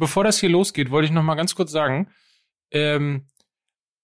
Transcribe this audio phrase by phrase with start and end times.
[0.00, 2.08] bevor das hier losgeht, wollte ich noch mal ganz kurz sagen,
[2.72, 3.26] ähm,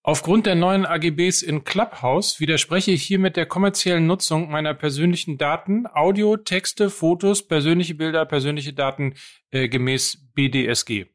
[0.04, 5.86] aufgrund der neuen AGBs in Clubhouse widerspreche ich hiermit der kommerziellen Nutzung meiner persönlichen Daten,
[5.92, 9.14] Audio, Texte, Fotos, persönliche Bilder, persönliche Daten
[9.50, 11.06] äh, gemäß BDSG.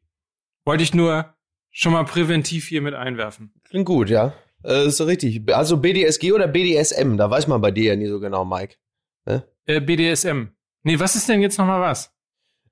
[0.66, 1.34] Wollte ich nur
[1.70, 3.54] schon mal präventiv hier mit einwerfen.
[3.64, 4.34] Klingt gut, ja.
[4.62, 5.42] Äh, ist richtig.
[5.54, 8.76] Also BDSG oder BDSM, da weiß man bei dir ja nie so genau, Mike.
[9.24, 9.48] Ne?
[9.64, 10.48] Äh, BDSM.
[10.82, 12.12] Nee, was ist denn jetzt nochmal was?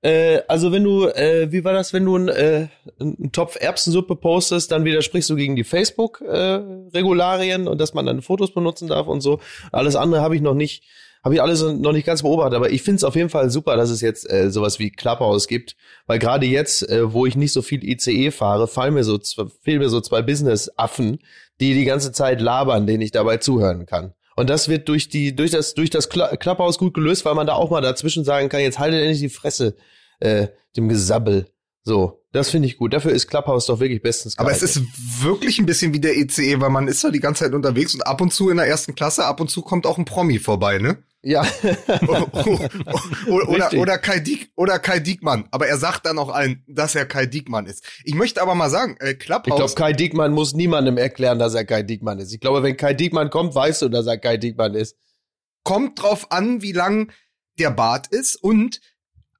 [0.01, 2.67] Äh, also wenn du, äh, wie war das, wenn du ein, äh,
[2.99, 8.21] einen Topf Erbsensuppe postest, dann widersprichst du gegen die Facebook-Regularien äh, und dass man dann
[8.21, 9.39] Fotos benutzen darf und so.
[9.71, 10.83] Alles andere habe ich noch nicht,
[11.23, 13.75] habe ich alles noch nicht ganz beobachtet, aber ich finde es auf jeden Fall super,
[13.75, 15.75] dass es jetzt äh, sowas wie Clubhouse gibt,
[16.07, 19.19] weil gerade jetzt, äh, wo ich nicht so viel ICE fahre, fallen mir so,
[19.61, 21.19] fehlen mir so zwei Business-Affen,
[21.59, 24.15] die die ganze Zeit labern, denen ich dabei zuhören kann.
[24.41, 27.53] Und das wird durch die, durch das, durch das Klapphaus gut gelöst, weil man da
[27.53, 29.75] auch mal dazwischen sagen kann, jetzt haltet endlich die Fresse,
[30.19, 31.45] äh, dem Gesabbel.
[31.83, 32.91] So, das finde ich gut.
[32.91, 34.55] Dafür ist Clubhouse doch wirklich bestens geeignet.
[34.55, 34.81] Aber es ist
[35.23, 38.01] wirklich ein bisschen wie der ECE, weil man ist ja die ganze Zeit unterwegs und
[38.01, 40.79] ab und zu in der ersten Klasse, ab und zu kommt auch ein Promi vorbei,
[40.79, 41.03] ne?
[41.23, 41.45] Ja.
[43.27, 45.47] oder, oder, Kai Diek, oder Kai Diekmann.
[45.51, 47.83] Aber er sagt dann auch allen, dass er Kai Diekmann ist.
[48.03, 49.47] Ich möchte aber mal sagen, äh, Clubhouse.
[49.47, 52.33] Ich glaube, Kai Diekmann muss niemandem erklären, dass er Kai Diekmann ist.
[52.33, 54.97] Ich glaube, wenn Kai Diekmann kommt, weißt du, dass er Kai Diekmann ist.
[55.63, 57.11] Kommt drauf an, wie lang
[57.59, 58.35] der Bart ist.
[58.35, 58.81] Und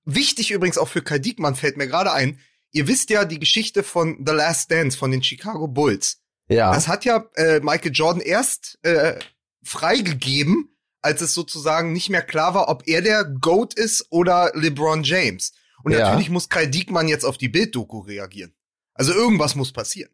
[0.06, 2.40] wichtig übrigens auch für Kai Diekmann fällt mir gerade ein,
[2.72, 6.22] ihr wisst ja die Geschichte von The Last Dance von den Chicago Bulls.
[6.48, 6.74] Ja.
[6.74, 9.16] Das hat ja äh, Michael Jordan erst äh,
[9.64, 10.71] freigegeben,
[11.02, 15.54] als es sozusagen nicht mehr klar war, ob er der GOAT ist oder LeBron James.
[15.84, 16.00] Und ja.
[16.00, 18.54] natürlich muss Kai Diekmann jetzt auf die Bilddoku reagieren.
[18.94, 20.12] Also irgendwas muss passieren.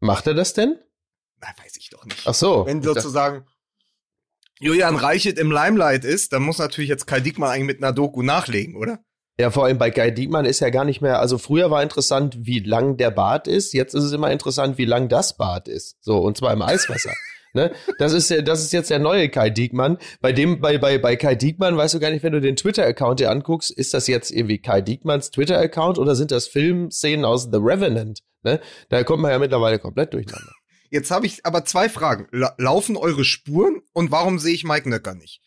[0.00, 0.78] Macht er das denn?
[1.40, 2.22] Na, weiß ich doch nicht.
[2.24, 2.66] Ach so.
[2.66, 3.46] Wenn sozusagen
[4.60, 8.22] Julian Reichelt im Limelight ist, dann muss natürlich jetzt Kai Diekmann eigentlich mit einer Doku
[8.22, 9.00] nachlegen, oder?
[9.40, 12.38] Ja, vor allem bei Kai Diekmann ist ja gar nicht mehr, also früher war interessant,
[12.40, 15.96] wie lang der Bart ist, jetzt ist es immer interessant, wie lang das Bart ist.
[16.00, 17.12] So, und zwar im Eiswasser.
[17.54, 17.72] Ne?
[17.98, 19.98] Das ist ja, das ist jetzt der neue Kai Diekmann.
[20.20, 23.20] Bei dem, bei, bei, bei Kai Diekmann weißt du gar nicht, wenn du den Twitter-Account
[23.20, 27.58] dir anguckst, ist das jetzt irgendwie Kai Diekmanns Twitter-Account oder sind das Filmszenen aus The
[27.58, 28.20] Revenant?
[28.42, 28.60] Ne?
[28.88, 30.52] Da kommt man ja mittlerweile komplett durcheinander.
[30.90, 32.28] Jetzt habe ich aber zwei Fragen.
[32.30, 35.42] La laufen eure Spuren und warum sehe ich Mike Nöcker nicht?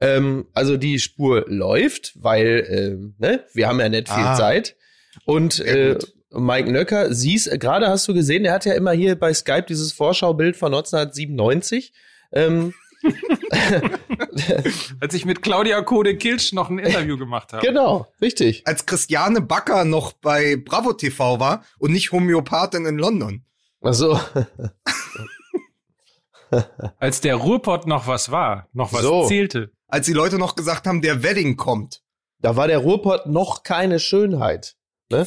[0.00, 4.76] Ähm, also die Spur läuft, weil ähm, ne, wir haben ja nicht viel ah, Zeit.
[5.24, 5.98] Und äh,
[6.30, 9.92] Mike Nöcker, siehst, gerade hast du gesehen, er hat ja immer hier bei Skype dieses
[9.92, 11.92] Vorschaubild von 1997.
[12.32, 12.74] Ähm,
[15.00, 17.64] Als ich mit Claudia Kode Kilsch noch ein Interview gemacht habe.
[17.66, 18.66] Genau, richtig.
[18.66, 23.44] Als Christiane Backer noch bei Bravo TV war und nicht Homöopathin in London.
[23.82, 24.20] Ach so.
[26.98, 29.26] Als der Ruhrpott noch was war, noch was so.
[29.26, 29.70] zählte.
[29.88, 32.02] Als die Leute noch gesagt haben, der Wedding kommt.
[32.40, 34.76] Da war der Ruhrpott noch keine Schönheit.
[35.10, 35.26] Ne?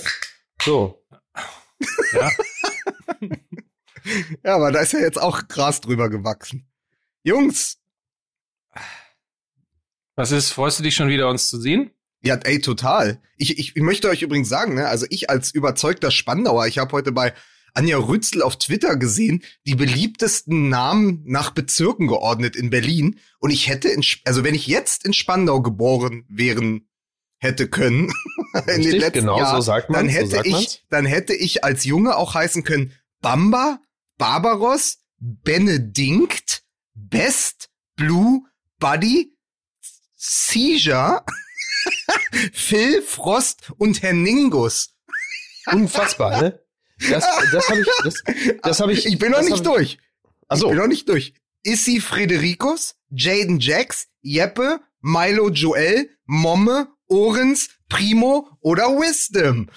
[0.62, 1.03] So.
[2.14, 2.31] Ja.
[4.44, 6.68] ja, aber da ist ja jetzt auch Gras drüber gewachsen.
[7.24, 7.78] Jungs.
[10.16, 10.52] Was ist?
[10.52, 11.92] Freust du dich schon wieder, uns zu sehen?
[12.22, 13.22] Ja, ey, total.
[13.38, 16.92] Ich, ich, ich möchte euch übrigens sagen, ne, also ich als überzeugter Spandauer, ich habe
[16.92, 17.34] heute bei
[17.74, 23.19] Anja Rützel auf Twitter gesehen, die beliebtesten Namen nach Bezirken geordnet in Berlin.
[23.40, 26.88] Und ich hätte, in, also wenn ich jetzt in Spandau geboren wären
[27.39, 28.11] hätte können
[28.53, 30.79] Richtig, in den letzten genau, Jahren, so sagt man, dann hätte so ich, man's.
[30.89, 33.81] dann hätte ich als Junge auch heißen können Bamba,
[34.17, 36.63] Barbaros, Benedikt,
[36.94, 38.41] Best, Blue,
[38.79, 39.35] Buddy,
[40.16, 41.23] Seizure,
[42.53, 44.95] Phil, Frost und Herningus.
[45.66, 46.59] Unfassbar, ne?
[47.09, 48.23] Das, das habe ich, das,
[48.61, 49.06] das habe ich.
[49.06, 50.00] Ich bin noch nicht durch.
[50.47, 51.33] Also ich bin noch nicht durch.
[51.63, 59.70] Issy Fredericus, Jaden Jax, Jeppe, Milo Joel, Momme Ohrens, Primo oder Wisdom.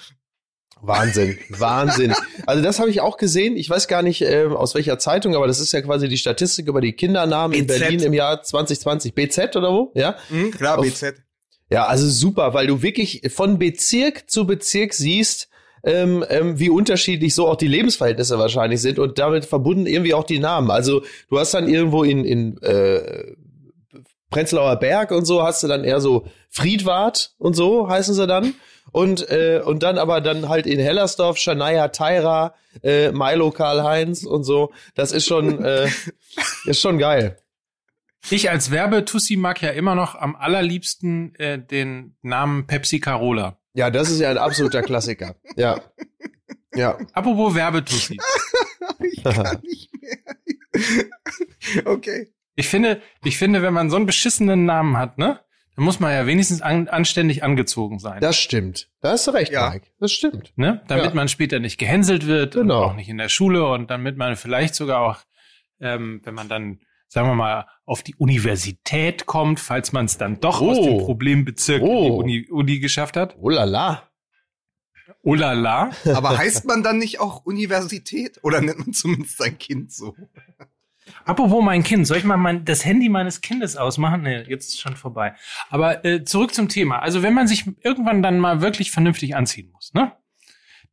[0.81, 2.13] Wahnsinn, Wahnsinn.
[2.45, 3.55] Also das habe ich auch gesehen.
[3.55, 6.67] Ich weiß gar nicht äh, aus welcher Zeitung, aber das ist ja quasi die Statistik
[6.67, 7.61] über die Kindernamen BZ.
[7.61, 9.15] in Berlin im Jahr 2020.
[9.15, 9.91] BZ oder wo?
[9.95, 11.15] Ja, mhm, klar, Auf, BZ.
[11.69, 15.49] Ja, also super, weil du wirklich von Bezirk zu Bezirk siehst,
[15.83, 20.23] ähm, ähm, wie unterschiedlich so auch die Lebensverhältnisse wahrscheinlich sind und damit verbunden irgendwie auch
[20.23, 20.69] die Namen.
[20.71, 23.33] Also du hast dann irgendwo in, in äh,
[24.33, 28.55] Prenzlauer Berg und so hast du dann eher so Friedwart und so heißen sie dann.
[28.91, 34.43] Und, äh, und dann aber dann halt in Hellersdorf, Shania Tyra, äh, Milo Karl-Heinz und
[34.43, 34.71] so.
[34.95, 35.87] Das ist schon, äh,
[36.65, 37.37] ist schon geil.
[38.31, 43.57] Ich als Werbetussi mag ja immer noch am allerliebsten äh, den Namen Pepsi Carola.
[43.73, 45.35] Ja, das ist ja ein absoluter Klassiker.
[45.55, 45.79] Ja.
[46.73, 46.97] Ja.
[47.13, 48.17] Apropos Werbetussi.
[48.99, 51.05] ich kann nicht mehr.
[51.85, 52.33] okay.
[52.55, 55.39] Ich finde, ich finde, wenn man so einen beschissenen Namen hat, ne,
[55.75, 58.21] dann muss man ja wenigstens an, anständig angezogen sein.
[58.21, 58.89] Das stimmt.
[59.01, 59.71] Da hast du recht, Ja.
[59.71, 59.87] Mike.
[59.99, 60.53] Das stimmt.
[60.55, 60.83] ne?
[60.87, 61.13] Damit Ja.
[61.15, 62.83] man später nicht gehänselt wird Genau.
[62.83, 65.17] und auch nicht in der Schule und damit man vielleicht sogar auch,
[65.81, 70.39] ähm, wenn man dann, sagen wir mal, auf die Universität kommt, falls man es dann
[70.39, 70.83] doch aus Oh.
[70.85, 72.17] dem Problembezirk in die Oh.
[72.17, 73.35] Uni, Uni geschafft hat.
[73.39, 74.09] Oh la la.
[75.23, 75.89] Oh la la.
[76.13, 78.39] Aber heißt man dann nicht auch Universität?
[78.43, 80.15] Oder nennt man zumindest sein Kind so?
[81.25, 84.23] Apropos mein Kind, soll ich mal mein, das Handy meines Kindes ausmachen?
[84.23, 85.35] Nee, jetzt ist schon vorbei.
[85.69, 86.99] Aber äh, zurück zum Thema.
[86.99, 90.11] Also wenn man sich irgendwann dann mal wirklich vernünftig anziehen muss, ne?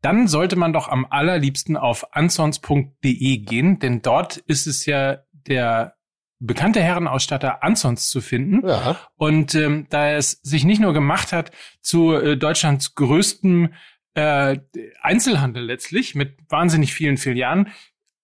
[0.02, 5.96] Dann sollte man doch am allerliebsten auf ansons.de gehen, denn dort ist es ja der
[6.38, 8.66] bekannte Herrenausstatter Ansons zu finden.
[8.66, 8.98] Ja.
[9.16, 11.52] Und ähm, da es sich nicht nur gemacht hat
[11.82, 13.74] zu äh, Deutschlands größtem
[14.14, 14.58] äh,
[15.02, 17.68] Einzelhandel letztlich mit wahnsinnig vielen Filialen,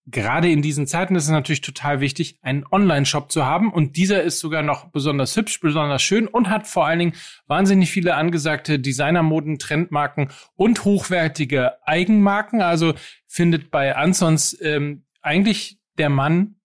[0.06, 3.72] gerade in diesen Zeiten ist es natürlich total wichtig, einen Online-Shop zu haben.
[3.72, 7.14] Und dieser ist sogar noch besonders hübsch, besonders schön und hat vor allen Dingen
[7.46, 12.62] wahnsinnig viele angesagte Designermoden, Trendmarken und hochwertige Eigenmarken.
[12.62, 12.94] Also
[13.26, 16.56] findet bei Ansons ähm, eigentlich der Mann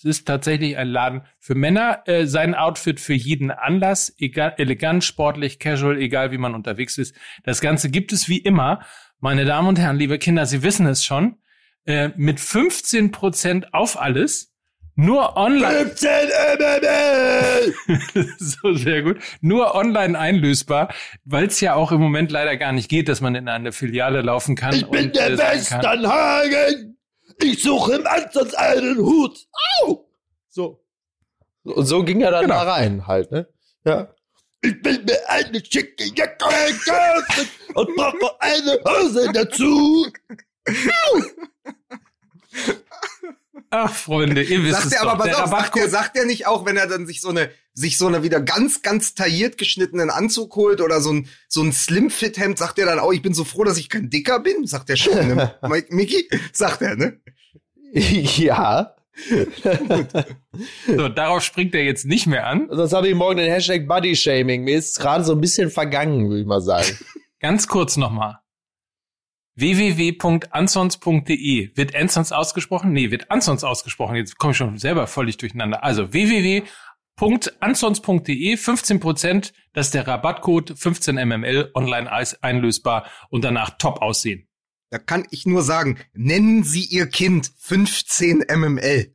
[0.00, 2.04] es ist tatsächlich ein Laden für Männer.
[2.06, 7.14] Äh, sein Outfit für jeden Anlass, egal, elegant, sportlich, casual, egal wie man unterwegs ist.
[7.44, 8.80] Das Ganze gibt es wie immer.
[9.18, 11.36] Meine Damen und Herren, liebe Kinder, Sie wissen es schon.
[11.86, 14.48] Äh, mit 15 Prozent auf alles.
[14.96, 15.86] Nur online.
[15.86, 16.10] 15
[16.58, 17.74] MML!
[18.38, 19.18] so sehr gut.
[19.40, 20.92] Nur online einlösbar,
[21.24, 24.20] weil es ja auch im Moment leider gar nicht geht, dass man in eine Filiale
[24.20, 24.74] laufen kann.
[24.74, 26.98] Ich bin und, der äh, Westernhagen!
[27.42, 29.38] Ich suche im Ansatz einen Hut!
[29.82, 30.06] Au!
[30.50, 30.84] So.
[31.62, 32.64] Und so ging er dann Genau.
[32.64, 33.48] da rein, halt, ne?
[33.84, 34.12] Ja.
[34.60, 40.06] Ich will mir eine schicke Jacke kaufen und brauche eine Hose dazu.
[43.72, 45.12] Ach, Freunde, ihr wisst Sagt es er doch.
[45.12, 47.28] aber, Der pass auf, sagt er, sagt er nicht auch, wenn er dann sich so
[47.28, 51.62] eine, sich so eine wieder ganz, ganz tailliert geschnittenen Anzug holt oder so ein, so
[51.62, 54.66] ein Slim-Fit-Hemd, sagt er dann auch, ich bin so froh, dass ich kein Dicker bin?
[54.66, 55.54] Sagt er schon, ne?
[55.90, 56.28] Mickey?
[56.52, 57.20] Sagt er, ne?
[57.92, 58.94] ja.
[60.86, 62.68] So, darauf springt er jetzt nicht mehr an.
[62.70, 64.64] Sonst habe ich morgen den Hashtag Bodyshaming.
[64.64, 66.98] Mir ist gerade so ein bisschen vergangen, würde ich mal sagen.
[67.38, 68.39] Ganz kurz nochmal.
[69.56, 71.76] www.ansons.de.
[71.76, 72.92] Wird Ansons ausgesprochen?
[72.92, 74.16] Nee, wird Ansons ausgesprochen.
[74.16, 75.84] Jetzt komme ich schon selber völlig durcheinander.
[75.84, 84.46] Also www.ansons.de, 15%, das ist der Rabattcode, 15mml, online eis- einlösbar und danach top aussehen.
[84.90, 89.14] Da kann ich nur sagen, nennen Sie Ihr Kind 15 mml.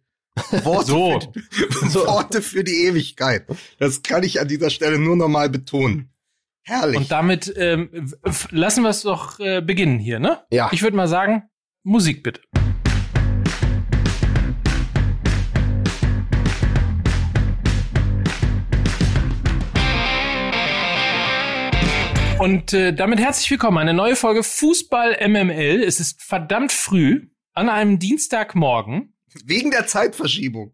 [0.64, 1.20] Worte, So.
[1.50, 2.00] für, So.
[2.08, 3.46] Worte für die Ewigkeit.
[3.80, 6.12] Das kann ich an dieser Stelle nur nochmal betonen.
[6.68, 6.98] Herrlich.
[6.98, 8.12] Und damit ähm,
[8.50, 10.42] lassen wir es doch äh, beginnen hier, ne?
[10.50, 10.70] Ja.
[10.72, 11.44] Ich würde mal sagen,
[11.84, 12.42] Musik bitte.
[22.40, 23.78] Und äh, damit herzlich willkommen.
[23.78, 25.84] Eine neue Folge Fußball MML.
[25.84, 29.14] Es ist verdammt früh an einem Dienstagmorgen.
[29.46, 30.74] Wegen der Zeitverschiebung.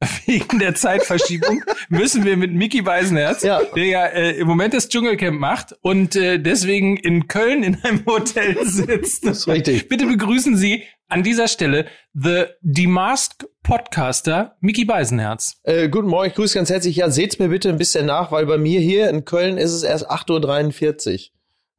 [0.26, 3.60] Wegen der Zeitverschiebung müssen wir mit Mickey Weisenherz, Ja.
[3.74, 8.06] der ja äh, im Moment das Dschungelcamp macht und äh, deswegen in Köln in einem
[8.06, 9.26] Hotel sitzt.
[9.26, 9.88] Das ist richtig.
[9.88, 15.58] Bitte begrüßen Sie an dieser Stelle The Demasked Podcaster Mickey Beisenherz.
[15.64, 16.94] Äh, guten Morgen, ich grüße ganz herzlich.
[16.96, 19.82] Ja, seht's mir bitte ein bisschen nach, weil bei mir hier in Köln ist es
[19.82, 21.30] erst 8.43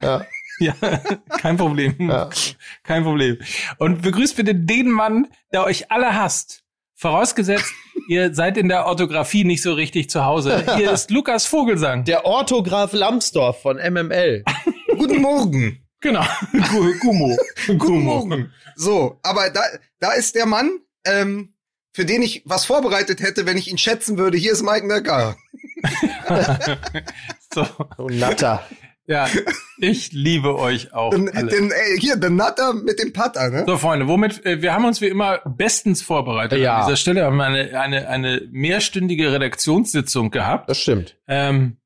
[0.02, 0.08] Uhr.
[0.08, 0.26] Ja.
[0.62, 0.74] Ja,
[1.40, 1.96] kein Problem.
[2.00, 2.30] Ja.
[2.84, 3.38] Kein Problem.
[3.78, 6.64] Und begrüßt bitte den Mann, der euch alle hasst.
[7.00, 7.72] Vorausgesetzt,
[8.10, 10.66] ihr seid in der Orthographie nicht so richtig zu Hause.
[10.76, 12.04] Hier ist Lukas Vogelsang.
[12.04, 14.44] Der Orthograf Lambsdorff von MML.
[14.98, 15.80] Guten Morgen.
[16.02, 16.26] Genau.
[16.52, 17.38] Gu- Gummo.
[17.68, 18.54] Guten Morgen.
[18.76, 19.62] So, aber da,
[20.02, 20.72] da ist der Mann,
[21.06, 21.54] ähm,
[21.94, 24.38] für den ich was vorbereitet hätte, wenn ich ihn schätzen würde.
[24.38, 25.38] Hier ist Mike Nöcker.
[27.52, 27.66] So.
[27.98, 28.64] Oh, Natter.
[29.10, 29.28] Ja,
[29.80, 31.48] ich liebe euch auch Den, alle.
[31.50, 33.64] den, ey, hier, der Natter mit dem Putter, ne?
[33.66, 36.60] So, Freunde, womit, äh, wir haben uns wie immer bestens vorbereitet.
[36.60, 36.78] Ja.
[36.78, 40.70] An dieser Stelle haben wir eine, eine, eine mehrstündige Redaktionssitzung gehabt.
[40.70, 41.18] Das stimmt.
[41.28, 41.78] Ähm,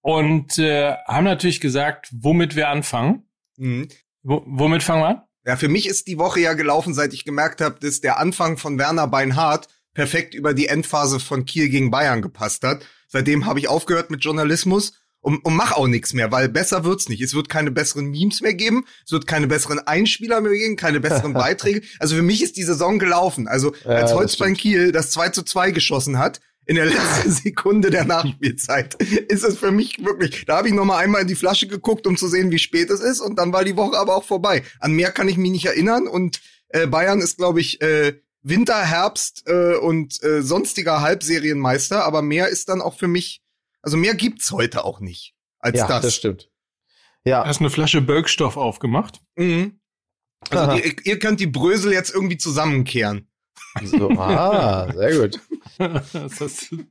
[0.00, 3.28] und äh, haben natürlich gesagt, womit wir anfangen.
[3.58, 3.88] Mhm.
[4.22, 5.22] Wo, womit fangen wir an?
[5.44, 8.56] Ja, für mich ist die Woche ja gelaufen, seit ich gemerkt habe, dass der Anfang
[8.56, 12.86] von Werner Beinhardt perfekt über die Endphase von Kiel gegen Bayern gepasst hat.
[13.06, 14.94] Seitdem habe ich aufgehört mit Journalismus
[15.24, 17.22] und, und mach auch nichts mehr, weil besser wird's nicht.
[17.22, 21.00] Es wird keine besseren Memes mehr geben, es wird keine besseren Einspieler mehr geben, keine
[21.00, 21.80] besseren Beiträge.
[21.98, 23.48] Also für mich ist die Saison gelaufen.
[23.48, 27.90] Also Ja, als Holzbein Kiel das 2 zu 2 geschossen hat, in der letzten Sekunde
[27.90, 31.34] der Nachspielzeit, ist es für mich wirklich, da habe ich noch mal einmal in die
[31.34, 34.16] Flasche geguckt, um zu sehen, wie spät es ist und dann war die Woche aber
[34.16, 34.62] auch vorbei.
[34.78, 38.82] An mehr kann ich mich nicht erinnern und äh, Bayern ist, glaube ich, äh, Winter,
[38.82, 43.43] Herbst äh, und äh, sonstiger Halbserienmeister, aber mehr ist dann auch für mich
[43.84, 46.02] Also mehr gibt's heute auch nicht als ja, das.
[46.02, 46.50] das stimmt.
[47.24, 47.46] Ja.
[47.46, 49.20] Hast eine Flasche Bölkstoff aufgemacht?
[49.36, 49.80] Mhm.
[50.50, 53.28] Also die, ihr könnt die Brösel jetzt irgendwie zusammenkehren.
[53.82, 55.40] So, ah, sehr gut.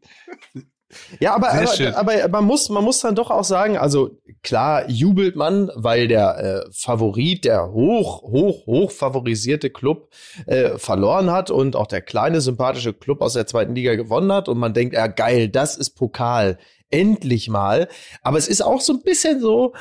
[1.20, 5.36] Ja, aber, aber, aber, man muss, man muss dann doch auch sagen, also klar jubelt
[5.36, 10.10] man, weil der äh, Favorit, der hoch, hoch, hoch favorisierte Club
[10.46, 14.48] äh, verloren hat und auch der kleine sympathische Club aus der zweiten Liga gewonnen hat
[14.50, 16.60] und man denkt, ja geil, das ist Pokal,
[16.94, 17.90] endlich mal.
[18.22, 19.74] Aber es ist auch so ein bisschen so,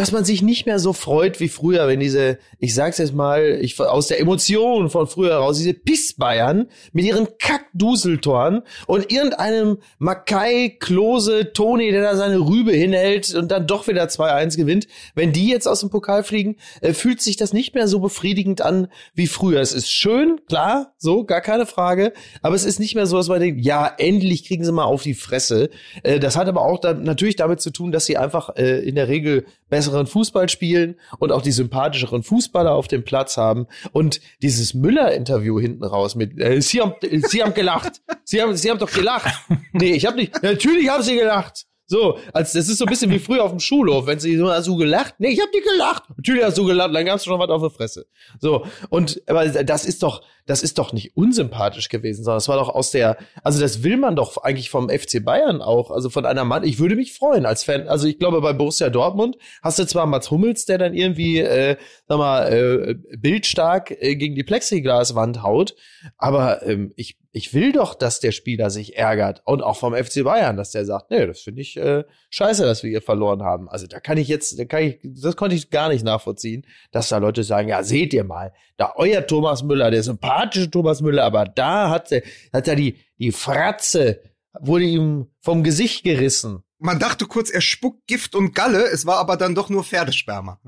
[0.00, 3.58] dass man sich nicht mehr so freut wie früher, wenn diese, ich sag's jetzt mal,
[3.60, 10.74] ich aus der Emotion von früher raus, diese Piss-Bayern mit ihren Kackduseltoren und irgendeinem Makai,
[10.80, 14.88] Klose, Toni, der da seine Rübe hinhält und dann doch wieder 2-1 gewinnt.
[15.14, 18.62] Wenn die jetzt aus dem Pokal fliegen, äh, fühlt sich das nicht mehr so befriedigend
[18.62, 19.60] an wie früher.
[19.60, 23.28] Es ist schön, klar, so, gar keine Frage, aber es ist nicht mehr so, dass
[23.28, 25.68] man denkt, ja, endlich kriegen sie mal auf die Fresse.
[26.02, 28.94] Äh, das hat aber auch da, natürlich damit zu tun, dass sie einfach äh, in
[28.94, 29.44] der Regel
[29.90, 33.66] besseren Fußball spielen und auch die sympathischeren Fußballer auf dem Platz haben.
[33.92, 38.00] Und dieses Müller-Interview hinten raus mit, äh, Sie haben, Sie haben gelacht.
[38.24, 39.34] Sie haben, Sie haben doch gelacht.
[39.72, 41.66] Nee, ich habe nicht, natürlich haben Sie gelacht.
[41.86, 44.48] So, als das ist so ein bisschen wie früher auf dem Schulhof, wenn sie so
[44.62, 45.16] du gelacht?
[45.18, 46.04] Nee, ich hab nicht gelacht.
[46.16, 48.06] Natürlich hast du gelacht, dann gab's schon was auf der Fresse.
[48.38, 52.56] So, und aber das ist doch das ist doch nicht unsympathisch gewesen, sondern es war
[52.56, 56.26] doch aus der also das will man doch eigentlich vom FC Bayern auch, also von
[56.26, 57.88] einer Mann, ich würde mich freuen als Fan.
[57.88, 61.76] Also ich glaube bei Borussia Dortmund hast du zwar Mats Hummels, der dann irgendwie äh,
[62.08, 65.74] sag mal äh, bildstark äh, gegen die Plexiglaswand haut,
[66.16, 70.24] aber ähm, ich ich will doch, dass der Spieler sich ärgert und auch vom FC
[70.24, 73.68] Bayern, dass der sagt, nee, das finde ich äh, scheiße, dass wir hier verloren haben.
[73.68, 77.08] Also da kann ich jetzt, da kann ich, das konnte ich gar nicht nachvollziehen, dass
[77.08, 80.02] da Leute sagen, ja, seht ihr mal, da euer Thomas Müller, der
[80.40, 84.22] sympathische Thomas Müller, aber da hat er, hat er die, die Fratze,
[84.58, 86.62] wurde ihm vom Gesicht gerissen.
[86.78, 90.60] Man dachte kurz, er spuckt Gift und Galle, es war aber dann doch nur Pferdesperma.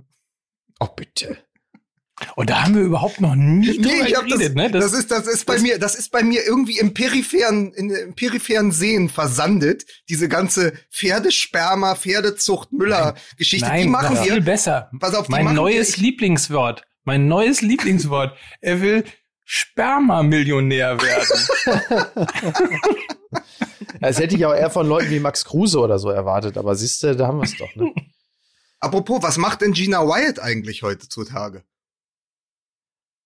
[0.78, 1.38] Oh, bitte.
[2.36, 4.70] Und da haben wir überhaupt noch nie nee, drüber ich geredet, das, ne?
[4.70, 7.90] Das, das, ist, das ist bei mir, das ist bei mir irgendwie im peripheren, in,
[7.90, 9.86] im peripheren Seen versandet.
[10.08, 13.68] Diese ganze Pferdesperma, Pferdezucht, Müller-Geschichte.
[13.76, 14.22] Die machen wir.
[14.22, 14.90] Viel besser.
[15.00, 16.04] Pass auf, mein neues wir.
[16.04, 16.84] Lieblingswort.
[17.04, 18.36] Mein neues Lieblingswort.
[18.60, 19.04] Er will
[19.54, 22.06] Sperma-Millionär werden.
[24.00, 27.02] das hätte ich auch eher von Leuten wie Max Kruse oder so erwartet, aber siehst
[27.02, 27.92] du, da haben wir es doch, ne?
[28.80, 31.64] Apropos, was macht denn Gina Wyatt eigentlich heutzutage?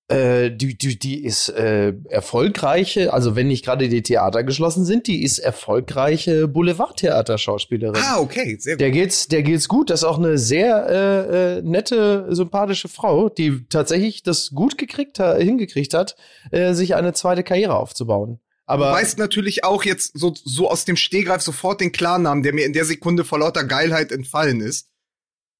[0.09, 5.09] Äh, die, die, die ist äh, erfolgreiche, also wenn nicht gerade die Theater geschlossen sind,
[5.09, 8.01] die ist erfolgreiche Boulevardtheater-Schauspielerin.
[8.01, 8.83] Ah, okay, sehr gut.
[8.83, 9.91] Der geht's, der geht's gut.
[9.91, 15.19] Das ist auch eine sehr äh, äh, nette, sympathische Frau, die tatsächlich das gut gekriegt
[15.19, 16.15] hat, hingekriegt hat,
[16.53, 18.39] äh, sich eine zweite Karriere aufzubauen.
[18.65, 22.53] Aber du weißt natürlich auch jetzt so, so aus dem Stehgreif sofort den Klarnamen, der
[22.53, 24.89] mir in der Sekunde vor lauter Geilheit entfallen ist.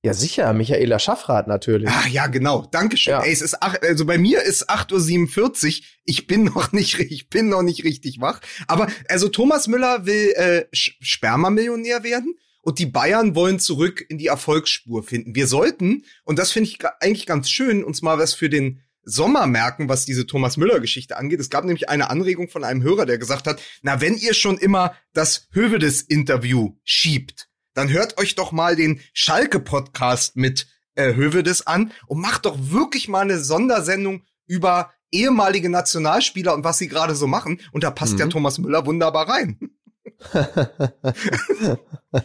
[0.07, 1.89] Ja, sicher, Michaela Schaffrath natürlich.
[1.89, 2.69] Ah, ja, genau.
[2.71, 3.11] Dankeschön.
[3.11, 3.25] Ja.
[3.25, 5.85] Ey, es ist ach, also bei mir ist 8.47 Uhr.
[6.05, 8.41] Ich bin noch nicht, ich bin noch nicht richtig wach.
[8.69, 14.29] Aber, also Thomas Müller will äh, Sperma-Millionär werden und die Bayern wollen zurück in die
[14.29, 15.35] Erfolgsspur finden.
[15.35, 19.49] Wir sollten, und das finde ich eigentlich ganz schön, uns mal was für den Sommer
[19.49, 21.41] merken, was diese Thomas Müller-Geschichte angeht.
[21.41, 24.57] Es gab nämlich eine Anregung von einem Hörer, der gesagt hat, na, wenn ihr schon
[24.57, 31.93] immer das Hövedes-Interview schiebt, dann hört euch doch mal den Schalke-Podcast mit äh, Hövedes an
[32.07, 37.27] und macht doch wirklich mal eine Sondersendung über ehemalige Nationalspieler und was sie gerade so
[37.27, 37.61] machen.
[37.73, 38.19] Und da passt mhm.
[38.21, 39.59] ja Thomas Müller wunderbar rein.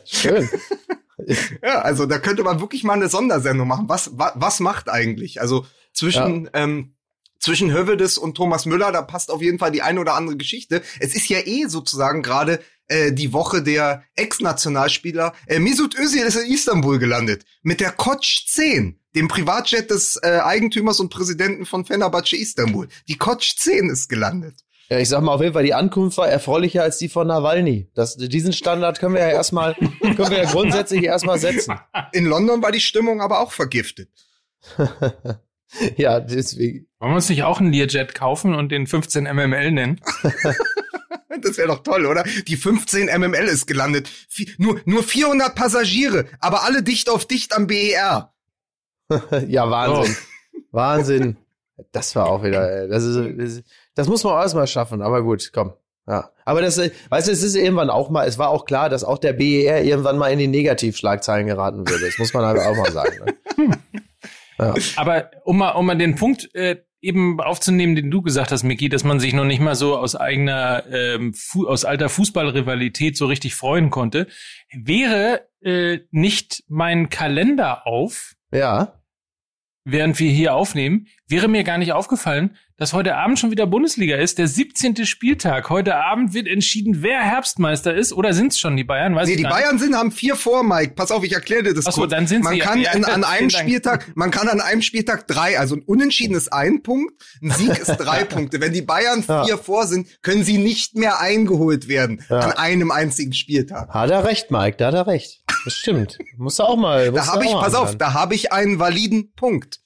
[0.05, 0.49] Schön.
[1.63, 3.89] ja, also da könnte man wirklich mal eine Sondersendung machen.
[3.89, 5.41] Was, wa, was macht eigentlich?
[5.41, 6.51] Also zwischen, ja.
[6.53, 6.95] ähm,
[7.39, 10.81] zwischen Hövedes und Thomas Müller, da passt auf jeden Fall die eine oder andere Geschichte.
[10.99, 15.33] Es ist ja eh sozusagen gerade äh, die Woche der Ex-Nationalspieler.
[15.47, 20.39] Äh, Mesut Özil ist in Istanbul gelandet mit der Koç 10, dem Privatjet des äh,
[20.43, 22.87] Eigentümers und Präsidenten von Fenerbahce Istanbul.
[23.07, 24.55] Die Koç 10 ist gelandet.
[24.89, 27.89] Ja, ich sag mal auf jeden Fall, die Ankunft war erfreulicher als die von Nawalny.
[27.93, 31.79] Das, diesen Standard können wir ja erstmal, können wir ja grundsätzlich erstmal setzen.
[32.11, 34.09] In London war die Stimmung aber auch vergiftet.
[35.95, 36.87] ja, deswegen.
[36.99, 40.01] Wollen wir uns nicht auch einen Learjet kaufen und den 15 MML nennen?
[41.41, 42.23] Das wäre doch toll, oder?
[42.47, 44.09] Die 15 MML ist gelandet.
[44.57, 48.33] nur, nur 400 Passagiere, aber alle dicht auf dicht am BER.
[49.47, 50.15] ja, Wahnsinn.
[50.15, 50.57] Oh.
[50.71, 51.37] Wahnsinn.
[51.91, 53.63] Das war auch wieder, das ist, das,
[53.95, 55.73] das muss man auch erstmal schaffen, aber gut, komm.
[56.07, 56.31] Ja.
[56.45, 59.17] Aber das, weißt du, es ist irgendwann auch mal, es war auch klar, dass auch
[59.17, 62.05] der BER irgendwann mal in die Negativschlagzeilen geraten würde.
[62.05, 63.25] Das muss man halt auch mal sagen.
[63.57, 63.77] Ne?
[64.59, 64.75] Ja.
[64.97, 68.89] Aber um mal, um mal den Punkt äh, eben aufzunehmen, den du gesagt hast, Micky,
[68.89, 71.33] dass man sich noch nicht mal so aus eigener, ähm,
[71.65, 74.27] aus alter Fußballrivalität so richtig freuen konnte,
[74.71, 78.35] wäre äh, nicht mein Kalender auf.
[78.53, 79.01] Ja
[79.83, 84.15] während wir hier aufnehmen, wäre mir gar nicht aufgefallen, dass heute Abend schon wieder Bundesliga
[84.15, 85.05] ist, der 17.
[85.05, 85.69] Spieltag.
[85.69, 88.11] Heute Abend wird entschieden, wer Herbstmeister ist.
[88.11, 89.13] Oder sind es schon die Bayern?
[89.13, 90.95] Weiß nee, die Bayern sind, haben vier vor, Mike.
[90.95, 92.09] Pass auf, ich erkläre dir das Ach so, kurz.
[92.09, 95.27] dann sind man sie kann ja, in, an einem Spieltag, man kann an einem Spieltag
[95.27, 98.59] drei, also ein Unentschieden ist ein Punkt, ein Sieg ist drei Punkte.
[98.61, 99.57] Wenn die Bayern vier ja.
[99.57, 102.39] vor sind, können sie nicht mehr eingeholt werden ja.
[102.39, 103.89] an einem einzigen Spieltag.
[103.89, 105.43] Hat er recht, Mike, da hat er recht.
[105.65, 106.17] Das stimmt.
[106.35, 107.11] Musst du auch mal.
[107.11, 109.80] Da habe ich, pass auf, da habe ich einen validen Punkt.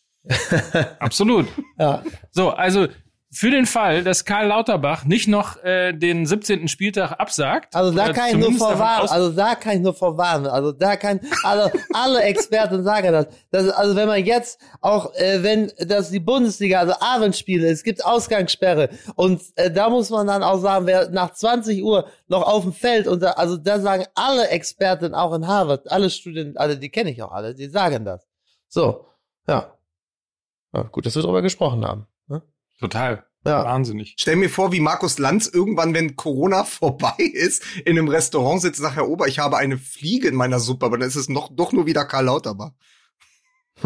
[1.00, 1.48] Absolut.
[1.78, 2.04] Ja.
[2.32, 2.88] So, also
[3.36, 6.70] für den Fall, dass Karl Lauterbach nicht noch äh, den 17.
[6.70, 7.76] Spieltag absagt.
[7.76, 9.10] Also da kann ich nur vorwarnen.
[9.10, 10.48] Also da kann ich nur vorwarnen.
[10.48, 13.28] Also da kann also alle Experten sagen das.
[13.52, 18.06] das also wenn man jetzt auch äh, wenn das die Bundesliga also Abendspiele, es gibt
[18.06, 22.64] Ausgangssperre und äh, da muss man dann auch sagen, wer nach 20 Uhr noch auf
[22.64, 26.78] dem Feld und da, also da sagen alle Experten auch in Harvard, alle Studenten, alle
[26.78, 28.26] die kenne ich auch alle, die sagen das.
[28.70, 29.08] So,
[29.46, 29.75] ja.
[30.76, 32.06] Ja, gut, dass wir darüber gesprochen haben.
[32.28, 32.44] Ne?
[32.80, 33.26] Total.
[33.46, 33.64] Ja.
[33.64, 34.16] Wahnsinnig.
[34.18, 38.80] Stell mir vor, wie Markus Lanz irgendwann, wenn Corona vorbei ist, in einem Restaurant sitzt
[38.80, 41.30] und sagt, Herr Ober, ich habe eine Fliege in meiner Suppe, aber dann ist es
[41.30, 42.72] noch, doch nur wieder Karl Lauterbach.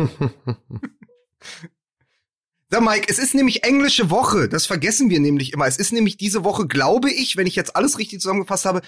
[2.72, 4.48] Sag Mike, es ist nämlich englische Woche.
[4.48, 5.66] Das vergessen wir nämlich immer.
[5.66, 8.82] Es ist nämlich diese Woche, glaube ich, wenn ich jetzt alles richtig zusammengefasst habe,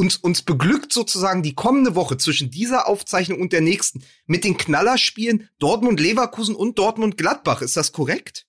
[0.00, 4.56] uns, uns beglückt sozusagen die kommende Woche zwischen dieser Aufzeichnung und der nächsten mit den
[4.56, 7.60] Knallerspielen Dortmund-Leverkusen und Dortmund-Gladbach.
[7.60, 8.46] Ist das korrekt?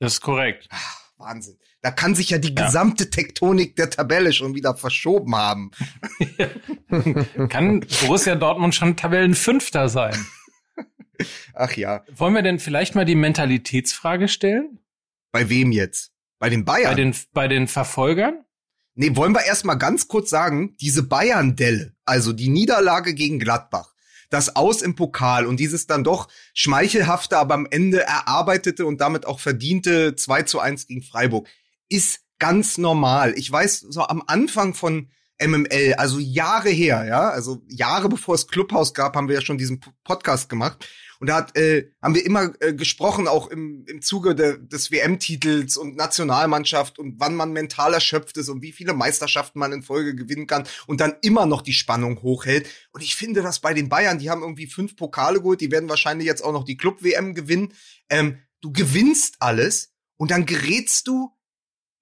[0.00, 0.66] Das ist korrekt.
[0.70, 1.58] Ach, Wahnsinn.
[1.82, 2.64] Da kann sich ja die ja.
[2.64, 5.70] gesamte Tektonik der Tabelle schon wieder verschoben haben.
[7.50, 10.26] kann Borussia Dortmund schon Tabellenfünfter sein?
[11.52, 12.02] Ach ja.
[12.16, 14.78] Wollen wir denn vielleicht mal die Mentalitätsfrage stellen?
[15.32, 16.12] Bei wem jetzt?
[16.38, 16.90] Bei den Bayern?
[16.90, 18.43] Bei den, bei den Verfolgern?
[18.94, 23.92] Nee, wollen wir erstmal ganz kurz sagen, diese Bayern-Delle, also die Niederlage gegen Gladbach,
[24.30, 29.26] das Aus im Pokal und dieses dann doch schmeichelhafte, aber am Ende erarbeitete und damit
[29.26, 31.48] auch verdiente 2 zu 1 gegen Freiburg,
[31.88, 33.34] ist ganz normal.
[33.36, 35.08] Ich weiß, so am Anfang von
[35.40, 39.58] MML, also Jahre her, ja, also Jahre bevor es Clubhaus gab, haben wir ja schon
[39.58, 40.86] diesen Podcast gemacht.
[41.24, 44.90] Und da hat, äh, haben wir immer äh, gesprochen, auch im, im Zuge de, des
[44.90, 49.82] WM-Titels und Nationalmannschaft und wann man mental erschöpft ist und wie viele Meisterschaften man in
[49.82, 52.68] Folge gewinnen kann und dann immer noch die Spannung hochhält.
[52.92, 55.88] Und ich finde das bei den Bayern, die haben irgendwie fünf Pokale geholt, die werden
[55.88, 57.72] wahrscheinlich jetzt auch noch die Club-WM gewinnen.
[58.10, 61.30] Ähm, du gewinnst alles und dann gerätst du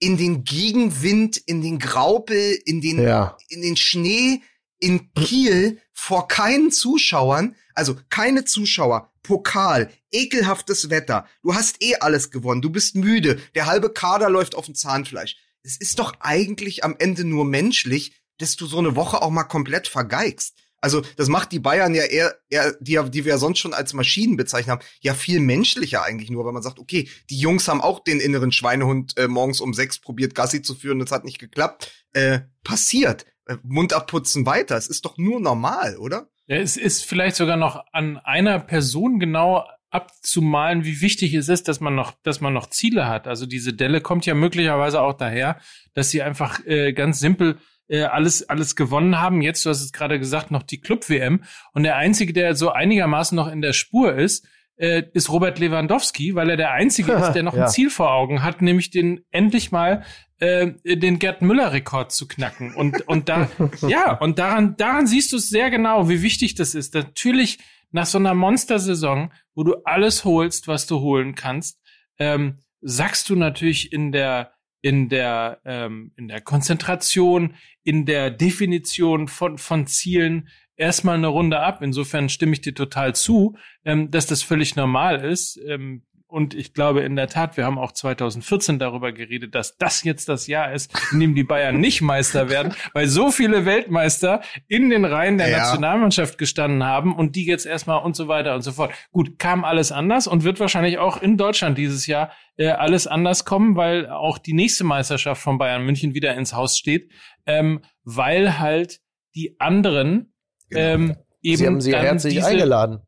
[0.00, 3.36] in den Gegenwind, in den Graupel, in den, ja.
[3.50, 4.42] in den Schnee,
[4.80, 12.30] in Kiel vor keinen Zuschauern, also keine Zuschauer, Pokal, ekelhaftes Wetter, du hast eh alles
[12.30, 15.36] gewonnen, du bist müde, der halbe Kader läuft auf dem Zahnfleisch.
[15.62, 19.44] Es ist doch eigentlich am Ende nur menschlich, dass du so eine Woche auch mal
[19.44, 20.56] komplett vergeigst.
[20.82, 23.94] Also das macht die Bayern ja eher, eher die, die wir ja sonst schon als
[23.94, 27.80] Maschinen bezeichnet haben, ja viel menschlicher eigentlich nur, weil man sagt, okay, die Jungs haben
[27.80, 31.38] auch den inneren Schweinehund äh, morgens um sechs probiert, Gassi zu führen, das hat nicht
[31.38, 31.92] geklappt.
[32.12, 33.26] Äh, passiert.
[33.46, 34.76] Äh, Mund abputzen weiter.
[34.76, 36.31] Es ist doch nur normal, oder?
[36.46, 41.68] Ja, es ist vielleicht sogar noch an einer Person genau abzumalen, wie wichtig es ist,
[41.68, 43.28] dass man noch, dass man noch Ziele hat.
[43.28, 45.58] Also diese Delle kommt ja möglicherweise auch daher,
[45.94, 49.42] dass sie einfach äh, ganz simpel äh, alles alles gewonnen haben.
[49.42, 52.70] Jetzt, du hast es gerade gesagt, noch die Club WM und der einzige, der so
[52.70, 57.32] einigermaßen noch in der Spur ist, äh, ist Robert Lewandowski, weil er der einzige ist,
[57.32, 57.64] der noch ja.
[57.64, 60.04] ein Ziel vor Augen hat, nämlich den endlich mal
[60.38, 62.74] äh, den Gerd Müller-Rekord zu knacken.
[62.74, 63.48] Und, und da,
[63.88, 66.94] ja, und daran, daran siehst du es sehr genau, wie wichtig das ist.
[66.94, 67.58] Natürlich
[67.92, 71.80] nach so einer Monstersaison, wo du alles holst, was du holen kannst,
[72.18, 74.52] ähm, sagst du natürlich in der
[74.84, 77.54] in der ähm, in der Konzentration,
[77.84, 80.48] in der Definition von von Zielen
[80.82, 81.80] erstmal eine Runde ab.
[81.80, 85.58] Insofern stimme ich dir total zu, ähm, dass das völlig normal ist.
[85.66, 90.02] Ähm, und ich glaube in der Tat, wir haben auch 2014 darüber geredet, dass das
[90.02, 94.40] jetzt das Jahr ist, in dem die Bayern nicht Meister werden, weil so viele Weltmeister
[94.66, 95.58] in den Reihen der ja.
[95.58, 98.92] Nationalmannschaft gestanden haben und die jetzt erstmal und so weiter und so fort.
[99.12, 103.44] Gut, kam alles anders und wird wahrscheinlich auch in Deutschland dieses Jahr äh, alles anders
[103.44, 107.12] kommen, weil auch die nächste Meisterschaft von Bayern München wieder ins Haus steht,
[107.44, 109.00] ähm, weil halt
[109.34, 110.31] die anderen
[110.72, 110.94] genau.
[110.94, 113.00] ähm, Sie haben sie herzlich diese, eingeladen.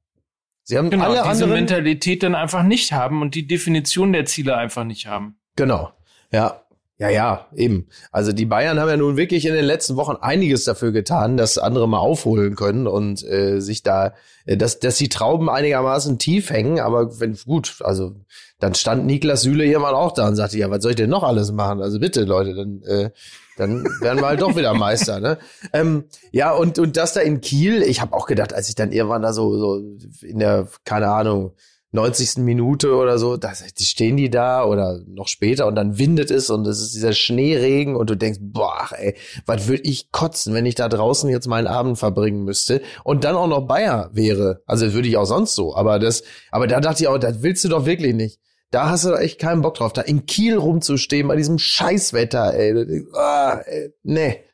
[0.64, 4.24] Sie haben genau, alle diese anderen Mentalität dann einfach nicht haben und die Definition der
[4.24, 5.38] Ziele einfach nicht haben.
[5.56, 5.92] Genau.
[6.32, 6.63] Ja.
[6.96, 7.88] Ja, ja, eben.
[8.12, 11.58] Also die Bayern haben ja nun wirklich in den letzten Wochen einiges dafür getan, dass
[11.58, 14.14] andere mal aufholen können und äh, sich da,
[14.46, 16.78] äh, dass, dass die Trauben einigermaßen tief hängen.
[16.78, 18.14] Aber wenn gut, also
[18.60, 21.24] dann stand Niklas Süle irgendwann auch da und sagte, ja, was soll ich denn noch
[21.24, 21.82] alles machen?
[21.82, 23.10] Also bitte, Leute, dann, äh,
[23.56, 25.18] dann werden wir halt doch wieder Meister.
[25.18, 25.38] Ne?
[25.72, 28.92] Ähm, ja, und, und das da in Kiel, ich habe auch gedacht, als ich dann
[28.92, 31.54] irgendwann da so, so in der, keine Ahnung,
[31.94, 32.38] 90.
[32.38, 36.66] Minute oder so, da stehen die da oder noch später und dann windet es und
[36.66, 40.74] es ist dieser Schneeregen und du denkst, boah, ey, was würde ich kotzen, wenn ich
[40.74, 44.62] da draußen jetzt meinen Abend verbringen müsste und dann auch noch Bayer wäre.
[44.66, 47.62] Also würde ich auch sonst so, aber das, aber da dachte ich auch, das willst
[47.62, 48.40] du doch wirklich nicht.
[48.72, 52.54] Da hast du doch echt keinen Bock drauf, da in Kiel rumzustehen bei diesem Scheißwetter,
[52.54, 53.04] ey.
[53.14, 54.44] Ah, ey nee.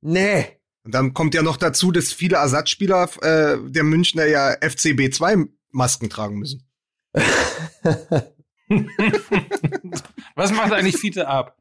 [0.00, 0.46] Nee.
[0.84, 5.44] Und dann kommt ja noch dazu, dass viele Ersatzspieler äh, der Münchner ja FCB 2
[5.70, 6.71] Masken tragen müssen.
[10.34, 11.56] Was macht eigentlich Fiete ab?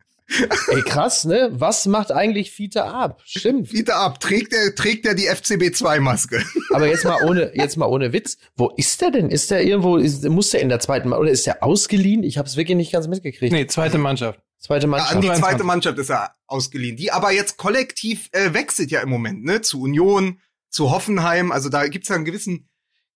[0.69, 1.49] Ey, krass, ne?
[1.51, 3.21] Was macht eigentlich Fiete ab?
[3.25, 3.67] Stimmt.
[3.67, 4.19] Fiete ab.
[4.19, 6.41] Trägt er, trägt er die FCB2-Maske.
[6.73, 8.37] Aber jetzt mal ohne, jetzt mal ohne Witz.
[8.55, 9.29] Wo ist der denn?
[9.29, 12.23] Ist der irgendwo, ist, muss der in der zweiten, Mannschaft oder ist der ausgeliehen?
[12.23, 13.51] Ich habe es wirklich nicht ganz mitgekriegt.
[13.51, 14.39] Nee, zweite Mannschaft.
[14.57, 15.11] Zweite Mannschaft.
[15.11, 16.95] Ja, an die zweite Mannschaft ist er ausgeliehen.
[16.95, 19.61] Die aber jetzt kollektiv äh, wechselt ja im Moment, ne?
[19.61, 21.51] Zu Union, zu Hoffenheim.
[21.51, 22.69] Also da gibt's ja einen gewissen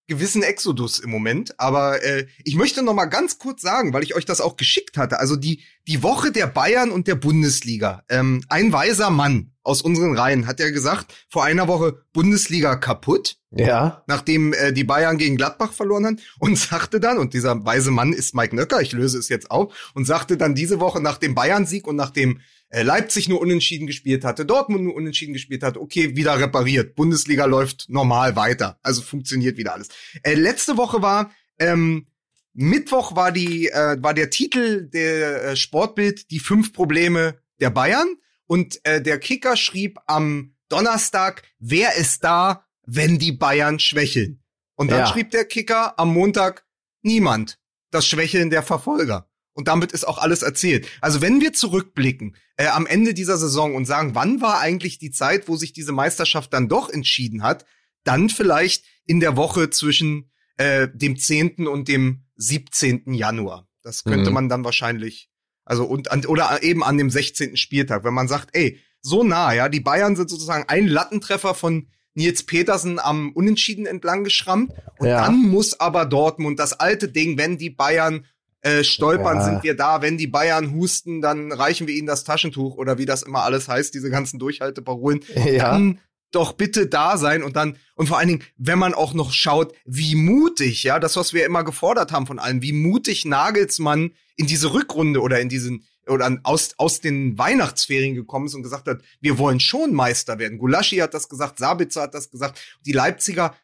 [0.08, 1.60] gewissen Exodus im Moment.
[1.60, 4.98] Aber äh, ich möchte noch mal ganz kurz sagen, weil ich euch das auch geschickt
[4.98, 5.20] hatte.
[5.20, 8.04] Also die die Woche der Bayern und der Bundesliga.
[8.10, 13.38] Ähm, ein weiser Mann aus unseren Reihen hat ja gesagt, vor einer Woche Bundesliga kaputt.
[13.52, 14.04] Ja.
[14.06, 18.14] Nachdem äh, die Bayern gegen Gladbach verloren haben und sagte dann, und dieser weise Mann
[18.14, 21.36] ist Mike Nöcker, ich löse es jetzt auf, und sagte dann diese Woche nach dem
[21.36, 25.78] Bayern-Sieg und nach dem äh, Leipzig nur unentschieden gespielt hatte, Dortmund nur unentschieden gespielt hat,
[25.78, 26.96] okay, wieder repariert.
[26.96, 28.78] Bundesliga läuft normal weiter.
[28.84, 29.90] Also funktioniert wieder alles.
[30.22, 32.06] Äh, letzte Woche war, ähm,
[32.54, 38.08] Mittwoch war die, äh, war der Titel der äh, Sportbild die fünf Probleme der Bayern
[38.48, 44.44] und äh, der Kicker schrieb am Donnerstag, wer ist da, wenn die Bayern schwächeln?
[44.76, 45.08] Und dann ja.
[45.08, 46.66] schrieb der Kicker am Montag,
[47.02, 47.60] niemand.
[47.92, 49.30] Das Schwächeln der Verfolger.
[49.54, 50.88] Und damit ist auch alles erzählt.
[51.00, 55.12] Also wenn wir zurückblicken äh, am Ende dieser Saison und sagen, wann war eigentlich die
[55.12, 57.66] Zeit, wo sich diese Meisterschaft dann doch entschieden hat,
[58.04, 61.68] dann vielleicht in der Woche zwischen äh, dem 10.
[61.68, 63.14] und dem 17.
[63.14, 63.70] Januar.
[63.82, 64.34] Das könnte mhm.
[64.34, 65.30] man dann wahrscheinlich,
[65.66, 67.58] also und an, oder eben an dem 16.
[67.58, 71.88] Spieltag, wenn man sagt, ey, so nah, ja, die Bayern sind sozusagen ein Lattentreffer von
[72.16, 74.72] Nils Petersen am Unentschieden entlang geschrammt.
[75.00, 75.26] Und ja.
[75.26, 78.26] dann muss aber Dortmund das alte Ding, wenn die Bayern
[78.62, 79.44] äh, stolpern, ja.
[79.44, 80.02] sind wir da.
[80.02, 83.68] Wenn die Bayern husten, dann reichen wir ihnen das Taschentuch oder wie das immer alles
[83.68, 85.22] heißt, diese ganzen Durchhalteparolen.
[85.46, 85.72] Ja.
[85.72, 86.00] Dann
[86.32, 89.74] doch bitte da sein und dann, und vor allen Dingen, wenn man auch noch schaut,
[89.86, 94.48] wie mutig, ja, das, was wir immer gefordert haben von allen, wie mutig Nagelsmann in
[94.48, 99.02] diese Rückrunde oder in diesen, oder aus, aus den Weihnachtsferien gekommen ist und gesagt hat,
[99.22, 100.58] wir wollen schon Meister werden.
[100.58, 102.60] Gulaschi hat das gesagt, Sabitzer hat das gesagt.
[102.86, 103.56] Die Leipziger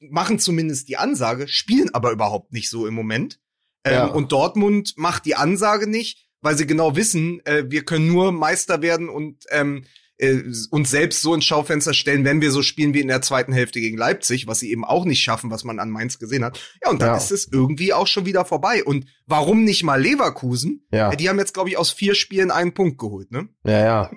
[0.00, 3.38] machen zumindest die Ansage, spielen aber überhaupt nicht so im Moment.
[3.84, 4.06] Ähm, ja.
[4.06, 8.82] Und Dortmund macht die Ansage nicht, weil sie genau wissen, äh, wir können nur Meister
[8.82, 9.84] werden und ähm,
[10.20, 13.52] äh, uns selbst so ins Schaufenster stellen, wenn wir so spielen wie in der zweiten
[13.52, 16.60] Hälfte gegen Leipzig, was sie eben auch nicht schaffen, was man an Mainz gesehen hat.
[16.84, 17.16] Ja, und dann ja.
[17.16, 18.84] ist es irgendwie auch schon wieder vorbei.
[18.84, 20.86] Und warum nicht mal Leverkusen?
[20.92, 21.10] Ja.
[21.10, 23.48] Die haben jetzt, glaube ich, aus vier Spielen einen Punkt geholt, ne?
[23.64, 24.10] Ja, ja.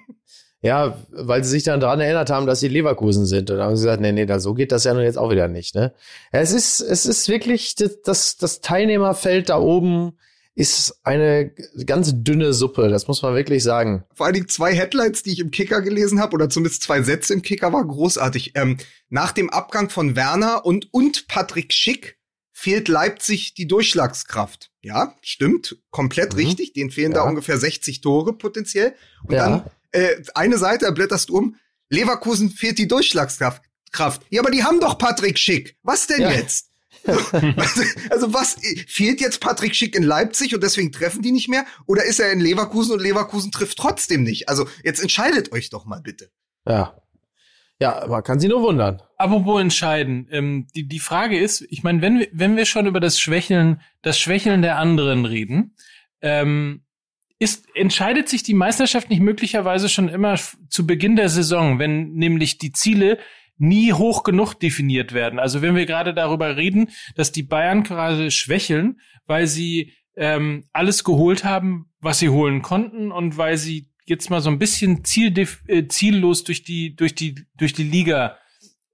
[0.62, 3.52] Ja, weil sie sich dann daran erinnert haben, dass sie Leverkusen sind.
[3.52, 5.30] Und dann haben sie gesagt, nee, nee, da, so geht das ja nun jetzt auch
[5.30, 5.76] wieder nicht.
[5.76, 5.94] Ne?
[6.32, 10.14] Ja, es ist, es ist wirklich, das, das Teilnehmerfeld da oben
[10.56, 11.52] ist eine
[11.86, 14.04] ganz dünne Suppe, das muss man wirklich sagen.
[14.14, 17.34] Vor allen Dingen zwei Headlines, die ich im Kicker gelesen habe, oder zumindest zwei Sätze
[17.34, 18.52] im Kicker, war großartig.
[18.56, 18.78] Ähm,
[19.10, 22.18] nach dem Abgang von Werner und, und Patrick Schick
[22.52, 24.72] fehlt Leipzig die Durchschlagskraft.
[24.82, 26.40] Ja, stimmt, komplett mhm.
[26.40, 26.74] richtig.
[26.74, 27.20] Denen fehlen ja.
[27.20, 28.94] da ungefähr 60 Tore potenziell.
[29.24, 29.50] Und ja.
[29.50, 31.56] dann äh, eine Seite blätterst du um,
[31.90, 33.64] Leverkusen fehlt die Durchschlagskraft.
[33.92, 34.24] Kraft.
[34.30, 35.78] Ja, aber die haben doch Patrick Schick.
[35.84, 36.32] Was denn ja.
[36.32, 36.70] jetzt?
[38.10, 41.66] also, was fehlt jetzt Patrick Schick in Leipzig und deswegen treffen die nicht mehr?
[41.86, 44.50] Oder ist er in Leverkusen und Leverkusen trifft trotzdem nicht?
[44.50, 46.30] Also jetzt entscheidet euch doch mal bitte.
[46.68, 46.98] Ja.
[47.80, 49.02] Ja, man kann sich nur wundern.
[49.18, 50.28] Apropos entscheiden.
[50.32, 53.82] Ähm, die, die Frage ist, ich meine, wenn wir, wenn wir schon über das Schwächeln,
[54.02, 55.76] das Schwächeln der anderen reden,
[56.22, 56.84] ähm,
[57.40, 60.40] ist, entscheidet sich die Meisterschaft nicht möglicherweise schon immer
[60.70, 63.20] zu Beginn der Saison, wenn nämlich die Ziele
[63.58, 65.40] nie hoch genug definiert werden.
[65.40, 71.04] Also wenn wir gerade darüber reden, dass die Bayern gerade schwächeln, weil sie ähm, alles
[71.04, 75.34] geholt haben, was sie holen konnten und weil sie jetzt mal so ein bisschen ziel,
[75.68, 78.38] äh, ziellos durch die durch die durch die Liga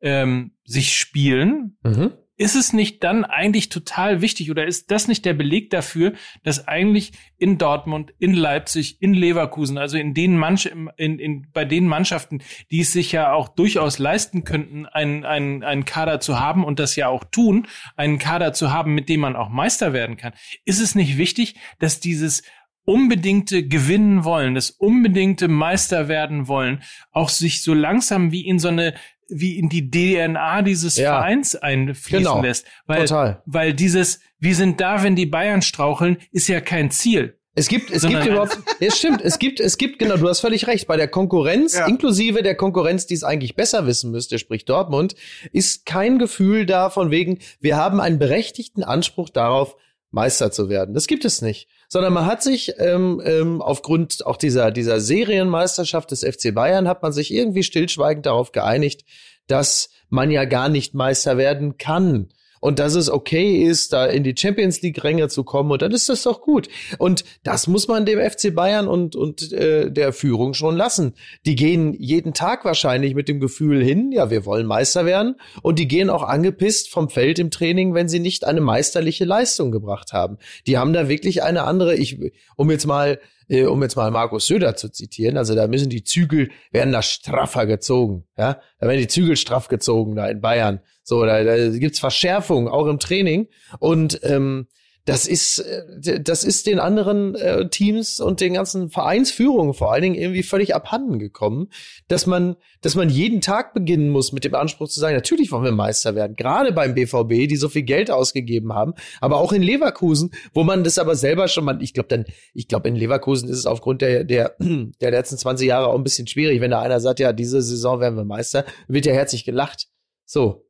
[0.02, 1.78] ähm, sich spielen.
[1.84, 6.14] Mhm ist es nicht dann eigentlich total wichtig oder ist das nicht der Beleg dafür,
[6.42, 11.66] dass eigentlich in Dortmund, in Leipzig, in Leverkusen, also in den Manch in, in, bei
[11.66, 16.40] den Mannschaften, die es sich ja auch durchaus leisten könnten, einen, einen, einen Kader zu
[16.40, 19.92] haben und das ja auch tun, einen Kader zu haben, mit dem man auch Meister
[19.92, 20.32] werden kann,
[20.64, 22.44] ist es nicht wichtig, dass dieses
[22.86, 28.70] unbedingte gewinnen wollen, das unbedingte Meister werden wollen, auch sich so langsam wie in so
[28.70, 28.94] eine
[29.30, 31.12] wie in die DNA dieses ja.
[31.12, 32.42] Vereins einfließen genau.
[32.42, 32.66] lässt.
[32.86, 33.42] Weil, Total.
[33.46, 37.36] weil dieses, wir sind da, wenn die Bayern straucheln, ist ja kein Ziel.
[37.56, 40.68] Es gibt, es gibt überhaupt, es stimmt, es gibt, es gibt, genau, du hast völlig
[40.68, 41.88] recht, bei der Konkurrenz, ja.
[41.88, 45.16] inklusive der Konkurrenz, die es eigentlich besser wissen müsste, sprich Dortmund,
[45.52, 49.76] ist kein Gefühl da von wegen, wir haben einen berechtigten Anspruch darauf,
[50.12, 50.94] Meister zu werden.
[50.94, 51.68] Das gibt es nicht.
[51.90, 57.02] Sondern man hat sich ähm, ähm, aufgrund auch dieser, dieser Serienmeisterschaft des FC Bayern, hat
[57.02, 59.06] man sich irgendwie stillschweigend darauf geeinigt,
[59.48, 64.24] dass man ja gar nicht Meister werden kann und dass es okay ist, da in
[64.24, 66.68] die Champions League Ränge zu kommen und dann ist das doch gut.
[66.98, 71.14] Und das muss man dem FC Bayern und und äh, der Führung schon lassen.
[71.46, 75.80] Die gehen jeden Tag wahrscheinlich mit dem Gefühl hin, ja, wir wollen Meister werden und
[75.80, 80.14] die gehen auch angepisst vom Feld im Training, wenn sie nicht eine meisterliche Leistung gebracht
[80.14, 80.38] haben.
[80.68, 82.20] Die haben da wirklich eine andere, ich
[82.56, 83.20] um jetzt mal
[83.50, 87.02] äh, um jetzt mal Markus Söder zu zitieren, also da müssen die Zügel, werden da
[87.02, 91.70] straffer gezogen, ja, da werden die Zügel straff gezogen da in Bayern, so, da, da
[91.70, 93.48] gibt's Verschärfungen, auch im Training
[93.80, 94.68] und ähm,
[95.06, 100.04] das ist, äh, das ist den anderen äh, Teams und den ganzen Vereinsführungen vor allen
[100.04, 101.70] Dingen irgendwie völlig abhanden gekommen,
[102.08, 105.64] dass man, dass man jeden Tag beginnen muss mit dem Anspruch zu sagen, natürlich wollen
[105.64, 106.36] wir Meister werden.
[106.36, 110.84] Gerade beim BVB, die so viel Geld ausgegeben haben, aber auch in Leverkusen, wo man
[110.84, 114.04] das aber selber schon mal, ich glaube dann, ich glaube in Leverkusen ist es aufgrund
[114.04, 114.58] der, der,
[115.02, 118.00] der letzten 20 Jahre auch ein bisschen schwierig, wenn da einer sagt, ja, diese Saison
[118.00, 119.88] werden wir Meister, wird ja herzlich gelacht.
[120.26, 120.69] So.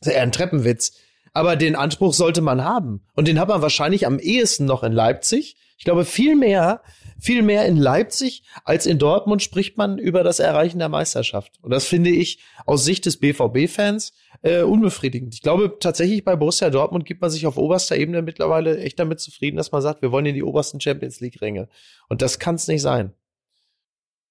[0.00, 0.92] Das ist eher ein Treppenwitz
[1.36, 3.02] aber den Anspruch sollte man haben.
[3.14, 5.58] Und den hat man wahrscheinlich am ehesten noch in Leipzig.
[5.76, 6.80] Ich glaube, viel mehr,
[7.20, 11.52] viel mehr in Leipzig als in Dortmund spricht man über das Erreichen der Meisterschaft.
[11.60, 15.34] Und das finde ich aus Sicht des BVB-Fans äh, unbefriedigend.
[15.34, 19.20] Ich glaube tatsächlich bei Borussia Dortmund gibt man sich auf oberster Ebene mittlerweile echt damit
[19.20, 21.68] zufrieden, dass man sagt, wir wollen in die obersten Champions League-Ränge.
[22.08, 23.12] Und das kann es nicht sein.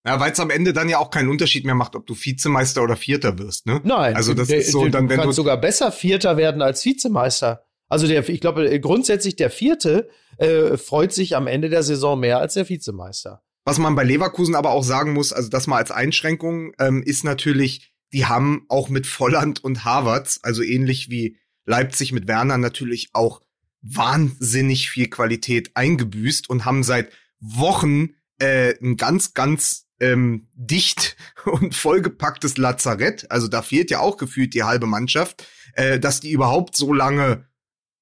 [0.06, 2.84] Ja, weil es am Ende dann ja auch keinen Unterschied mehr macht, ob du Vizemeister
[2.84, 3.82] oder Vierter wirst, ne?
[3.84, 6.62] Nein, also das der, ist so, der, dann wenn du kannst sogar besser Vierter werden
[6.62, 7.66] als Vizemeister.
[7.88, 12.40] Also der, ich glaube grundsätzlich der Vierte äh, freut sich am Ende der Saison mehr
[12.40, 13.42] als der Vizemeister.
[13.64, 17.24] Was man bei Leverkusen aber auch sagen muss, also das mal als Einschränkung, ähm, ist
[17.24, 23.10] natürlich, die haben auch mit Volland und Harvards, also ähnlich wie Leipzig mit Werner natürlich
[23.14, 23.42] auch
[23.82, 31.16] wahnsinnig viel Qualität eingebüßt und haben seit Wochen äh, ein ganz, ganz ähm, dicht
[31.46, 36.32] und vollgepacktes Lazarett, also da fehlt ja auch gefühlt die halbe Mannschaft, äh, dass die
[36.32, 37.46] überhaupt so lange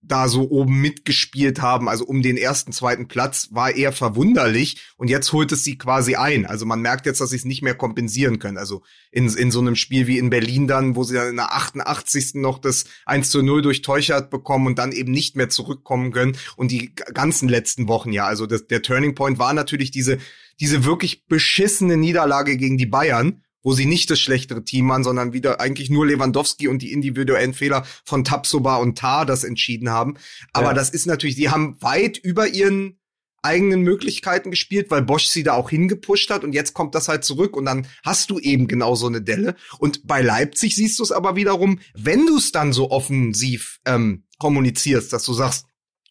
[0.06, 4.82] da so oben mitgespielt haben, also um den ersten, zweiten Platz, war eher verwunderlich.
[4.98, 6.46] Und jetzt holt es sie quasi ein.
[6.46, 8.58] Also man merkt jetzt, dass sie es nicht mehr kompensieren können.
[8.58, 11.54] Also in, in so einem Spiel wie in Berlin dann, wo sie dann in der
[11.54, 12.36] 88.
[12.36, 16.38] noch das 1 zu 0 durch Teuchert bekommen und dann eben nicht mehr zurückkommen können.
[16.58, 18.26] Und die ganzen letzten Wochen, ja.
[18.26, 20.18] Also das, der Turning Point war natürlich diese,
[20.60, 25.34] diese wirklich beschissene Niederlage gegen die Bayern wo sie nicht das schlechtere Team waren, sondern
[25.34, 30.16] wieder eigentlich nur Lewandowski und die individuellen Fehler von Tapsoba und Tar das entschieden haben.
[30.52, 30.74] Aber ja.
[30.74, 33.00] das ist natürlich, die haben weit über ihren
[33.44, 37.26] eigenen Möglichkeiten gespielt, weil Bosch sie da auch hingepusht hat und jetzt kommt das halt
[37.26, 39.56] zurück und dann hast du eben genau so eine Delle.
[39.80, 44.24] Und bei Leipzig siehst du es aber wiederum, wenn du es dann so offensiv ähm,
[44.40, 45.66] kommunizierst, dass du sagst,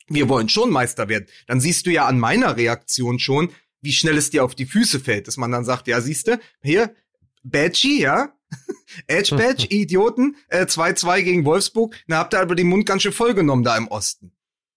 [0.08, 4.18] wir wollen schon Meister werden, dann siehst du ja an meiner Reaktion schon, wie schnell
[4.18, 6.94] es dir auf die Füße fällt, dass man dann sagt, ja, siehste, hier,
[7.42, 8.32] Badgy, ja?
[9.06, 11.96] Edge Badge, Idioten, 2-2 äh, gegen Wolfsburg.
[12.06, 14.32] Na, habt ihr aber den Mund ganz schön vollgenommen da im Osten.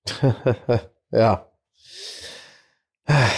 [1.12, 1.50] ja.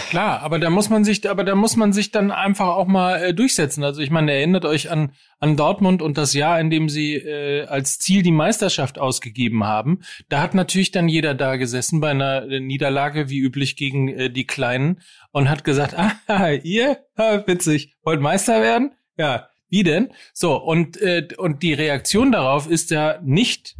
[0.08, 3.22] Klar, aber da muss man sich, aber da muss man sich dann einfach auch mal
[3.22, 3.84] äh, durchsetzen.
[3.84, 7.66] Also ich meine, erinnert euch an an Dortmund und das Jahr, in dem sie äh,
[7.66, 10.00] als Ziel die Meisterschaft ausgegeben haben.
[10.28, 14.30] Da hat natürlich dann jeder da gesessen bei einer äh, Niederlage wie üblich gegen äh,
[14.30, 15.00] die Kleinen
[15.32, 18.92] und hat gesagt, ah, ihr, witzig, wollt Meister werden?
[19.18, 20.12] Ja, wie denn?
[20.32, 23.76] So, und, äh, und die Reaktion darauf ist ja nicht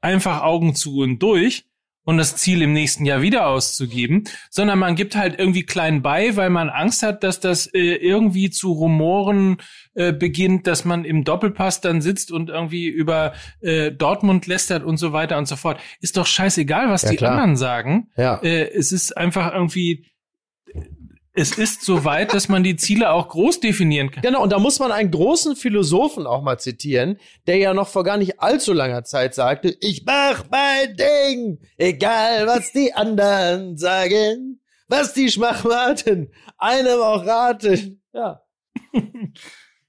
[0.00, 1.64] einfach Augen zu und durch
[2.04, 6.36] und das Ziel im nächsten Jahr wieder auszugeben, sondern man gibt halt irgendwie klein bei,
[6.36, 9.56] weil man Angst hat, dass das äh, irgendwie zu Rumoren
[9.94, 14.98] äh, beginnt, dass man im Doppelpass dann sitzt und irgendwie über äh, Dortmund lästert und
[14.98, 15.80] so weiter und so fort.
[16.00, 17.32] Ist doch scheißegal, was ja, die klar.
[17.32, 18.10] anderen sagen.
[18.16, 18.36] Ja.
[18.42, 20.06] Äh, es ist einfach irgendwie
[21.36, 24.22] es ist so weit, dass man die Ziele auch groß definieren kann.
[24.22, 27.18] Genau, und da muss man einen großen Philosophen auch mal zitieren,
[27.48, 32.46] der ja noch vor gar nicht allzu langer Zeit sagte, ich mach mein Ding, egal
[32.46, 38.00] was die anderen sagen, was die Schmachmaten einem auch raten.
[38.12, 38.42] Ja.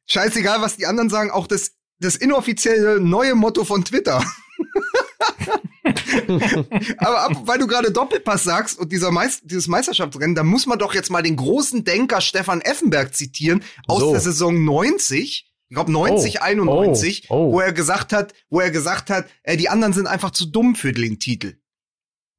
[0.08, 4.24] Scheißegal, was die anderen sagen, auch das, das inoffizielle neue Motto von Twitter.
[6.98, 10.80] Aber ab, weil du gerade Doppelpass sagst und dieser Meist dieses Meisterschaftsrennen, da muss man
[10.80, 14.12] doch jetzt mal den großen Denker Stefan Effenberg zitieren aus so.
[14.12, 15.52] der Saison 90.
[15.68, 17.54] Ich glaube 90, oh, 91, oh, oh.
[17.54, 20.76] wo er gesagt hat, wo er gesagt hat, äh, die anderen sind einfach zu dumm
[20.76, 21.56] für den Titel.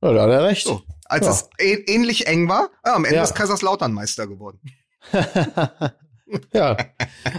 [0.02, 0.64] Ja, da hat er recht.
[0.64, 1.32] So, als ja.
[1.32, 1.48] es
[1.88, 3.24] ähnlich eng war, ja, am Ende ja.
[3.24, 4.60] ist Kaiserslautern Meister geworden.
[6.52, 6.76] ja,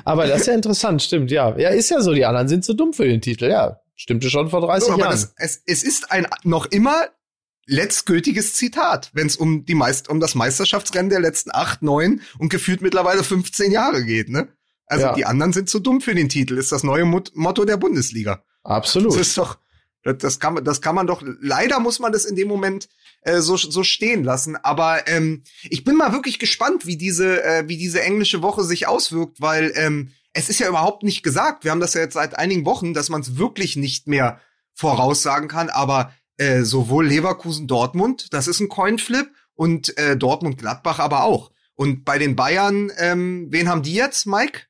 [0.03, 1.57] aber das ist ja interessant, stimmt, ja.
[1.57, 3.79] Ja, ist ja so, die anderen sind zu dumm für den Titel, ja.
[3.97, 5.11] Stimmte schon vor 30 so, Jahren.
[5.11, 7.07] Das, es, es ist ein noch immer
[7.65, 12.49] letztgültiges Zitat, wenn es um die Meist um das Meisterschaftsrennen der letzten acht, neun und
[12.49, 14.47] gefühlt mittlerweile 15 Jahre geht, ne?
[14.85, 15.13] Also ja.
[15.13, 18.43] die anderen sind zu dumm für den Titel, ist das neue Mot Motto der Bundesliga.
[18.63, 19.11] Absolut.
[19.11, 19.57] Das ist doch,
[20.03, 21.21] das, kann man, das kann man doch.
[21.41, 22.87] Leider muss man das in dem Moment
[23.21, 24.55] äh, so so stehen lassen.
[24.55, 28.87] Aber ähm, ich bin mal wirklich gespannt, wie diese äh, wie diese englische Woche sich
[28.87, 31.63] auswirkt, weil ähm, es ist ja überhaupt nicht gesagt.
[31.63, 34.39] Wir haben das ja jetzt seit einigen Wochen, dass man es wirklich nicht mehr
[34.75, 35.71] voraussagen kann.
[35.71, 41.51] Aber äh, sowohl Leverkusen Dortmund, das ist ein Coinflip, und äh, Dortmund Gladbach aber auch.
[41.73, 44.67] Und bei den Bayern, ähm, wen haben die jetzt, Mike?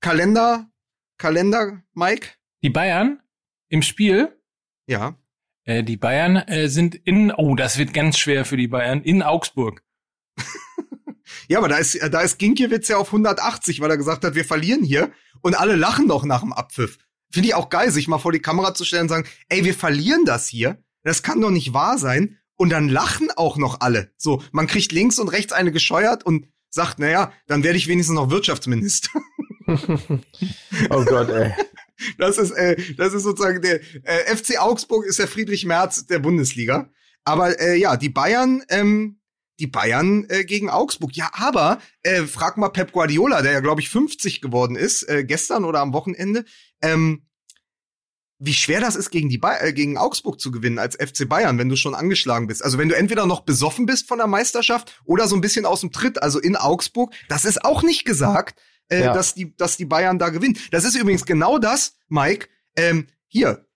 [0.00, 0.70] Kalender,
[1.18, 2.28] Kalender, Mike?
[2.62, 3.20] Die Bayern
[3.68, 4.34] im Spiel?
[4.86, 5.18] Ja.
[5.64, 9.22] Äh, die Bayern äh, sind in, oh, das wird ganz schwer für die Bayern, in
[9.22, 9.84] Augsburg.
[11.50, 14.44] Ja, aber da ist, da ist Ginkiewicz ja auf 180, weil er gesagt hat, wir
[14.44, 15.10] verlieren hier.
[15.40, 16.98] Und alle lachen doch nach dem Abpfiff.
[17.28, 19.74] Finde ich auch geil, sich mal vor die Kamera zu stellen und sagen, ey, wir
[19.74, 20.80] verlieren das hier.
[21.02, 22.38] Das kann doch nicht wahr sein.
[22.54, 24.12] Und dann lachen auch noch alle.
[24.16, 28.14] So, man kriegt links und rechts eine gescheuert und sagt, naja, dann werde ich wenigstens
[28.14, 29.10] noch Wirtschaftsminister.
[29.66, 31.52] oh Gott, ey.
[32.16, 36.20] Das ist, äh, das ist sozusagen der äh, FC Augsburg ist der Friedrich Merz der
[36.20, 36.92] Bundesliga.
[37.24, 39.19] Aber äh, ja, die Bayern, ähm,
[39.60, 41.14] die Bayern äh, gegen Augsburg.
[41.14, 45.24] Ja, aber äh, frag mal Pep Guardiola, der ja glaube ich 50 geworden ist, äh,
[45.24, 46.44] gestern oder am Wochenende.
[46.82, 47.26] Ähm,
[48.42, 51.58] wie schwer das ist, gegen die ba äh, gegen Augsburg zu gewinnen als FC Bayern,
[51.58, 52.64] wenn du schon angeschlagen bist.
[52.64, 55.80] Also wenn du entweder noch besoffen bist von der Meisterschaft oder so ein bisschen aus
[55.80, 59.12] dem Tritt, also in Augsburg, das ist auch nicht gesagt, äh, ja.
[59.12, 60.58] dass die dass die Bayern da gewinnen.
[60.70, 62.48] Das ist übrigens genau das, Mike.
[62.76, 63.66] Ähm, hier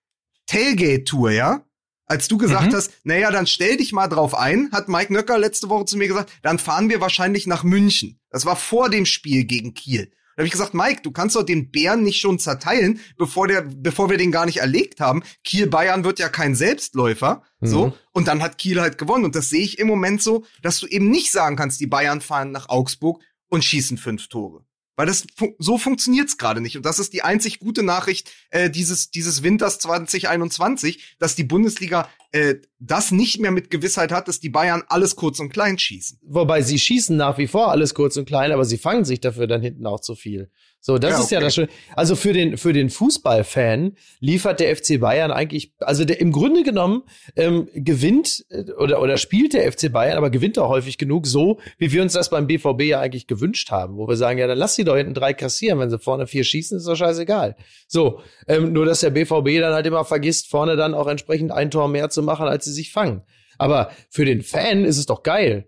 [0.47, 1.64] Tailgate Tour, ja.
[2.05, 2.75] Als du gesagt mhm.
[2.75, 6.07] hast, naja, dann stell dich mal drauf ein, hat Mike Nöcker letzte Woche zu mir
[6.07, 8.19] gesagt, dann fahren wir wahrscheinlich nach München.
[8.29, 10.11] Das war vor dem Spiel gegen Kiel.
[10.35, 13.61] Da habe ich gesagt, Mike, du kannst doch den Bären nicht schon zerteilen, bevor der,
[13.61, 15.23] bevor wir den gar nicht erlegt haben.
[15.45, 17.67] Kiel Bayern wird ja kein Selbstläufer, mhm.
[17.67, 17.97] so.
[18.11, 19.23] Und dann hat Kiel halt gewonnen.
[19.23, 22.19] Und das sehe ich im Moment so, dass du eben nicht sagen kannst, die Bayern
[22.19, 24.65] fahren nach Augsburg und schießen fünf Tore.
[24.95, 25.25] Weil das
[25.59, 26.77] so funktioniert's gerade nicht.
[26.77, 32.09] Und das ist die einzig gute Nachricht äh, dieses, dieses Winters 2021, dass die Bundesliga
[32.31, 36.19] äh, das nicht mehr mit Gewissheit hat, dass die Bayern alles kurz und klein schießen.
[36.23, 39.47] Wobei sie schießen nach wie vor alles kurz und klein, aber sie fangen sich dafür
[39.47, 40.49] dann hinten auch zu viel.
[40.85, 41.67] So, das ja, ist ja das Schöne.
[41.95, 46.61] Also für den, für den Fußballfan liefert der FC Bayern eigentlich, also der, im Grunde
[46.61, 47.01] genommen
[47.35, 51.59] ähm, gewinnt äh, oder, oder spielt der FC Bayern, aber gewinnt er häufig genug so,
[51.79, 54.59] wie wir uns das beim BVB ja eigentlich gewünscht haben, wo wir sagen, ja, dann
[54.59, 57.55] lass sie doch hinten drei kassieren, wenn sie vorne vier schießen, ist doch scheißegal.
[57.87, 61.71] So, ähm, nur dass der BVB dann halt immer vergisst, vorne dann auch entsprechend ein
[61.71, 63.23] Tor mehr zu machen, als sie sich fangen.
[63.57, 65.67] Aber für den Fan ist es doch geil.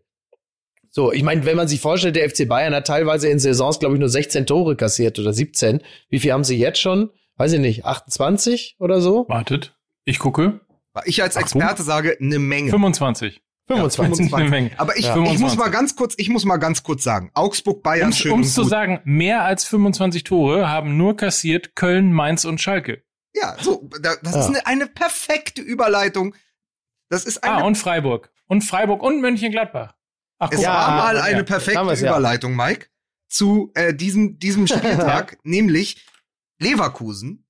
[0.89, 3.95] So, ich meine, wenn man sich vorstellt, der FC Bayern hat teilweise in Saisons, glaube
[3.95, 5.82] ich, nur 16 Tore kassiert oder 17.
[6.10, 7.10] Wie viel haben sie jetzt schon?
[7.36, 9.26] Weiß ich nicht, 28 oder so?
[9.28, 10.62] Wartet, ich gucke.
[11.06, 12.71] Ich als Experte sage eine Menge.
[12.71, 13.41] 25.
[13.67, 14.32] 25.
[14.32, 14.71] Ja, eine Menge.
[14.78, 15.21] Aber ich, ja.
[15.23, 18.39] ich muss mal ganz kurz, ich muss mal ganz kurz sagen, Augsburg, Bayern, schön Um
[18.41, 23.04] es zu sagen, mehr als 25 Tore haben nur kassiert Köln, Mainz und Schalke.
[23.36, 24.39] Ja, so, das ja.
[24.39, 26.34] ist eine, eine perfekte Überleitung.
[27.10, 27.63] Das ist eine.
[27.63, 28.32] Ah, und Freiburg.
[28.47, 29.97] Und Freiburg und Mönchengladbach.
[30.39, 32.88] Ach, es ja, war mal eine perfekte Überleitung, Mike,
[33.28, 36.06] zu äh, diesem, diesem Spieltag, nämlich
[36.60, 37.45] Leverkusen,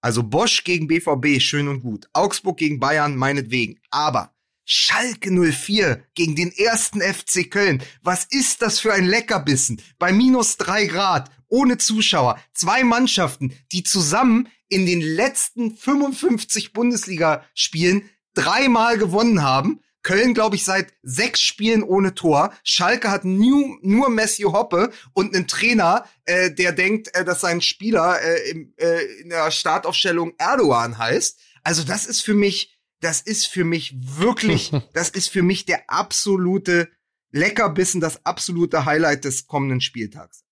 [0.00, 2.08] also Bosch gegen BVB, schön und gut.
[2.12, 3.80] Augsburg gegen Bayern, meinetwegen.
[3.90, 7.82] Aber Schalke 04 gegen den ersten FC Köln.
[8.02, 9.80] Was ist das für ein Leckerbissen?
[9.98, 12.38] Bei minus drei Grad, ohne Zuschauer.
[12.52, 19.80] Zwei Mannschaften, die zusammen in den letzten 55 Bundesligaspielen dreimal gewonnen haben.
[20.06, 22.54] Köln, glaube ich, seit sechs Spielen ohne Tor.
[22.62, 27.60] Schalke hat nur, nur Messi Hoppe und einen Trainer, äh, der denkt, äh, dass sein
[27.60, 31.40] Spieler äh, im, äh, in der Startaufstellung Erdogan heißt.
[31.64, 35.90] Also das ist für mich, das ist für mich wirklich, das ist für mich der
[35.90, 36.88] absolute,
[37.32, 40.44] Leckerbissen das absolute Highlight des kommenden Spieltags.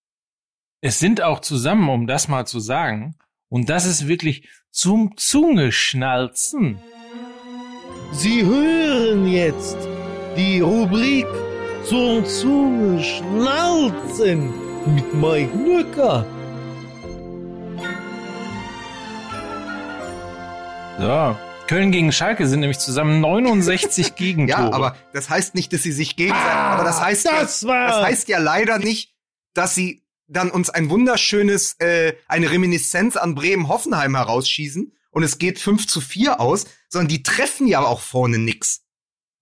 [0.81, 3.15] Es sind auch zusammen, um das mal zu sagen,
[3.49, 6.81] und das ist wirklich zum Zungeschnalzen.
[8.17, 9.77] Sie hören jetzt
[10.37, 11.27] die Rubrik
[11.85, 14.53] zum Zungeschnalzen
[14.95, 16.25] mit Mike Nöcker.
[20.99, 21.37] So.
[21.67, 24.63] Köln gegen Schalke sind nämlich zusammen 69 Gegentore.
[24.63, 27.87] Ja, aber das heißt nicht, dass sie sich gegenseitig, Ah, aber das heißt, das ja,
[27.89, 29.13] das heißt ja leider nicht,
[29.55, 35.59] dass sie dann uns ein wunderschönes, äh, eine Reminiszenz an Bremen-Hoffenheim herausschießen und es geht
[35.59, 38.81] 5 zu 4 aus, sondern die treffen ja auch vorne nix.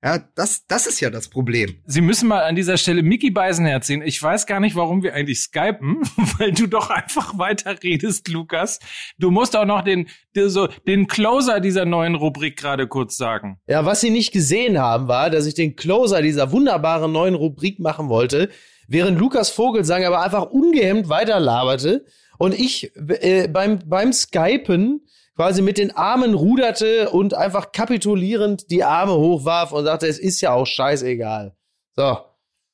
[0.05, 1.80] Ja, das, das ist ja das Problem.
[1.86, 4.03] Sie müssen mal an dieser Stelle Mickey Beisenherz sehen.
[4.03, 5.98] Ich weiß gar nicht, warum wir eigentlich skypen,
[6.38, 8.80] weil du doch einfach weiter redest, Lukas.
[9.18, 13.61] Du musst auch noch den, den, so, den Closer dieser neuen Rubrik gerade kurz sagen.
[13.68, 17.78] Ja, was Sie nicht gesehen haben, war, dass ich den Closer dieser wunderbaren neuen Rubrik
[17.78, 18.48] machen wollte,
[18.88, 22.07] während Lukas Vogelsang aber einfach ungehemmt weiterlaberte
[22.38, 28.84] und ich äh, beim, beim Skypen quasi mit den Armen ruderte und einfach kapitulierend die
[28.84, 31.54] Arme hochwarf und sagte, es ist ja auch scheißegal.
[31.96, 32.18] So.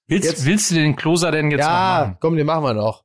[0.07, 1.69] Willst, Jetzt- willst du den Closer denn jetzt ja,
[2.01, 2.17] machen?
[2.21, 3.05] komm, den machen wir noch.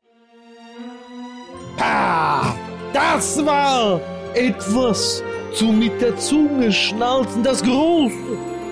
[1.79, 2.53] Ah,
[2.93, 3.99] das war
[4.33, 5.21] etwas
[5.53, 8.13] zu mit der Zunge schnalzen, das große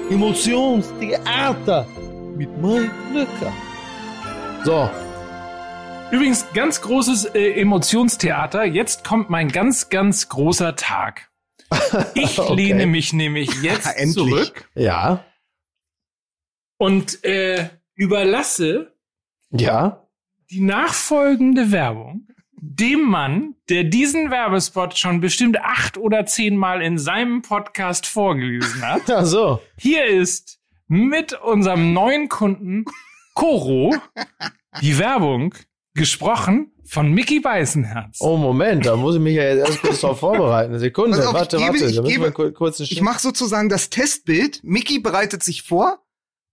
[0.10, 1.86] Emotionstheater
[2.38, 3.52] mit Mike Nöcker.
[4.64, 4.90] So,
[6.12, 8.66] Übrigens, ganz großes äh, Emotionstheater.
[8.66, 11.30] Jetzt kommt mein ganz, ganz großer Tag.
[12.14, 12.54] Ich Okay.
[12.56, 15.24] lehne mich nämlich jetzt zurück ja,
[16.78, 18.94] und äh, überlasse
[19.52, 20.08] ja.
[20.50, 22.28] die nachfolgende Werbung
[22.64, 28.82] dem Mann, der diesen Werbespot schon bestimmt acht oder zehn Mal in seinem Podcast vorgelesen
[28.88, 29.02] hat.
[29.10, 29.62] Ach so.
[29.78, 32.86] Hier ist mit unserem neuen Kunden
[33.34, 33.96] Coro
[34.82, 35.56] die Werbung
[35.94, 38.18] gesprochen von Mickey Weißenherz.
[38.22, 40.78] Oh, Moment, da muss ich mich ja jetzt erst kurz drauf vorbereiten.
[40.80, 41.86] Sekunde, auf, ich warte, gebe- warte.
[41.86, 44.62] ich da müssen wir gebe- kur- kurz einen Ich mache sozusagen das Testbild.
[44.64, 46.00] Mickey bereitet sich vor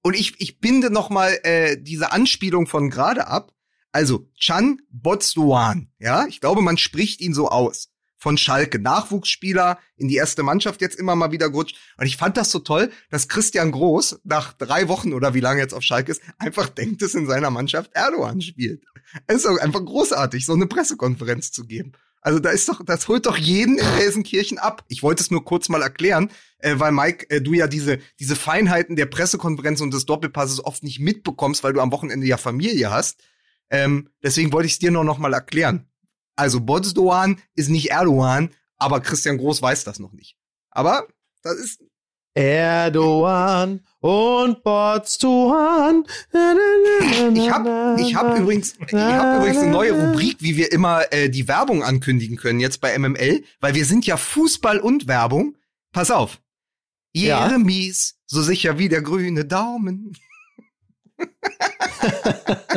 [0.02, 3.52] und ich, ich binde noch mal äh, diese Anspielung von gerade ab.
[3.90, 7.88] Also Chan Botsuan, ja, ich glaube, man spricht ihn so aus.
[8.20, 11.76] Von Schalke, Nachwuchsspieler in die erste Mannschaft jetzt immer mal wieder gerutscht.
[11.98, 15.60] Und ich fand das so toll, dass Christian Groß nach drei Wochen oder wie lange
[15.60, 18.82] jetzt auf Schalke ist, einfach denkt, dass in seiner Mannschaft Erdogan spielt.
[19.26, 21.92] Es ist doch einfach großartig, so eine Pressekonferenz zu geben.
[22.20, 24.84] Also da ist doch, das holt doch jeden in Gelsenkirchen ab.
[24.88, 28.36] Ich wollte es nur kurz mal erklären, äh, weil Mike, äh, du ja diese, diese
[28.36, 32.90] Feinheiten der Pressekonferenz und des Doppelpasses oft nicht mitbekommst, weil du am Wochenende ja Familie
[32.90, 33.22] hast.
[33.70, 35.88] Ähm, deswegen wollte ich es dir nur noch mal erklären.
[36.36, 40.36] Also Bodsdoan ist nicht Erdogan, aber Christian Groß weiß das noch nicht.
[40.70, 41.06] Aber
[41.42, 41.82] das ist
[42.38, 46.04] Erdogan und Botstuan.
[47.34, 51.28] Ich habe ich hab übrigens, ich hab übrigens eine neue Rubrik, wie wir immer äh,
[51.28, 55.56] die Werbung ankündigen können jetzt bei MML, weil wir sind ja Fußball und Werbung.
[55.90, 56.40] Pass auf.
[57.12, 57.48] Ja.
[57.48, 60.16] Jeremies, so sicher wie der grüne Daumen.
[61.18, 61.26] das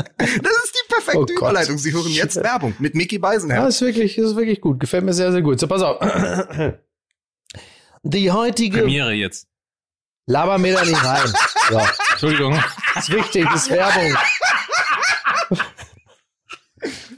[0.08, 1.38] ist die perfekte Oh.
[1.38, 1.78] Überleitung.
[1.78, 2.38] Sie hören jetzt.
[2.38, 3.76] Werbung mit Mickey Ja, Beisenherz.
[3.76, 4.80] ist wirklich, ist wirklich gut.
[4.80, 5.60] Gefällt mir sehr, sehr gut.
[5.60, 6.00] So, pass auf.
[8.02, 8.80] Die heutige.
[8.80, 9.48] Premiere jetzt.
[10.32, 11.34] Laber mir da nicht rein.
[11.70, 11.82] So.
[12.12, 12.64] Entschuldigung.
[12.96, 14.16] Ist wichtig, ist Werbung.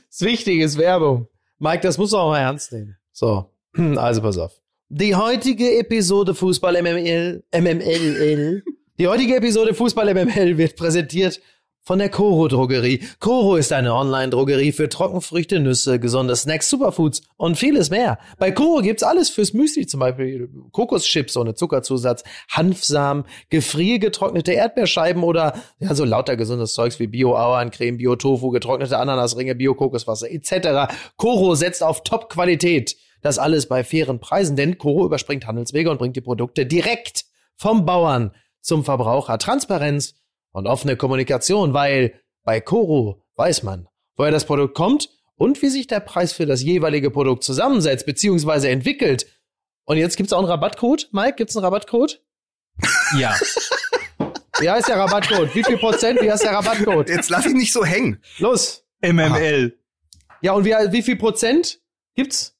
[0.09, 1.27] Ist wichtig, ist Werbung.
[1.59, 2.97] Mike, das muss auch mal ernst nehmen.
[3.11, 3.51] So,
[3.95, 4.59] also pass auf.
[4.89, 8.63] Die heutige Episode Fußball MML, MMLL,
[8.97, 11.39] die heutige Episode Fußball MML wird präsentiert
[11.83, 13.01] von der Coro Drogerie.
[13.19, 18.19] Coro ist eine Online-Drogerie für Trockenfrüchte, Nüsse, gesunde Snacks, Superfoods und vieles mehr.
[18.37, 25.55] Bei Coro gibt's alles fürs Müsli, zum Beispiel Kokoschips ohne Zuckerzusatz, Hanfsamen, gefriergetrocknete Erdbeerscheiben oder
[25.79, 30.93] ja, so lauter gesundes Zeugs wie Bio-Auerncreme, Bio-Tofu, getrocknete Ananasringe, Bio-Kokoswasser etc.
[31.17, 32.95] Coro setzt auf Top-Qualität.
[33.21, 37.25] Das alles bei fairen Preisen, denn Coro überspringt Handelswege und bringt die Produkte direkt
[37.55, 38.31] vom Bauern
[38.61, 39.37] zum Verbraucher.
[39.37, 40.15] Transparenz
[40.53, 45.87] und offene Kommunikation, weil bei Coro weiß man, woher das Produkt kommt und wie sich
[45.87, 48.71] der Preis für das jeweilige Produkt zusammensetzt bzw.
[48.71, 49.27] entwickelt.
[49.85, 51.09] Und jetzt gibt's auch einen Rabattcode.
[51.11, 52.21] Mike, gibt's einen Rabattcode?
[53.17, 53.35] Ja.
[54.59, 55.53] Wie heißt der Rabattcode?
[55.53, 56.19] Wie viel Prozent?
[56.21, 57.09] Wie heißt der Rabattcode?
[57.09, 58.23] Jetzt lass ihn nicht so hängen.
[58.39, 58.83] Los.
[59.01, 59.77] MML.
[60.41, 61.79] Ja, und wie, wie viel Prozent
[62.15, 62.57] gibt's?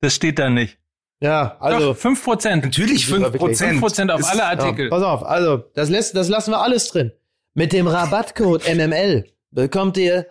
[0.00, 0.79] Das steht da nicht.
[1.22, 1.92] Ja, also.
[1.92, 2.64] Doch, 5 Prozent.
[2.64, 4.88] Natürlich 5 wirklich- 5 Prozent auf alle Ja, Artikel.
[4.88, 7.12] pass auf, also, das, lässt, das lassen wir alles drin.
[7.54, 10.26] Mit dem Rabattcode MML bekommt ihr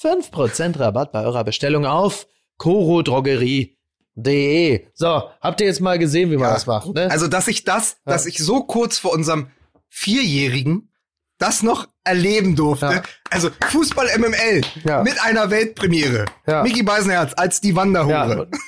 [0.00, 2.26] 5% Rabatt bei eurer Bestellung auf
[2.56, 4.86] corodrogerie.de.
[4.94, 6.54] So, habt ihr jetzt mal gesehen, wie man Ja.
[6.54, 7.10] das macht, ne?
[7.10, 8.12] Also, dass ich das, Ja.
[8.12, 9.48] dass ich so kurz vor unserem
[9.88, 10.90] Vierjährigen
[11.38, 12.86] das noch erleben durfte.
[12.86, 13.02] Ja.
[13.30, 15.02] Also Fußball MML ja.
[15.02, 16.26] mit einer Weltpremiere.
[16.46, 16.62] Ja.
[16.62, 18.12] Mickey Beisenherz als die Wanderhure.
[18.12, 18.46] Ja.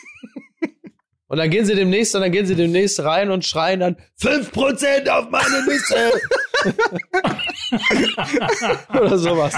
[1.33, 5.09] Und dann gehen sie demnächst, und dann gehen sie demnächst rein und schreien dann 5%
[5.09, 6.12] auf meine Nüsse.
[9.01, 9.55] Oder sowas.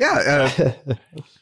[0.00, 0.48] Ja, äh,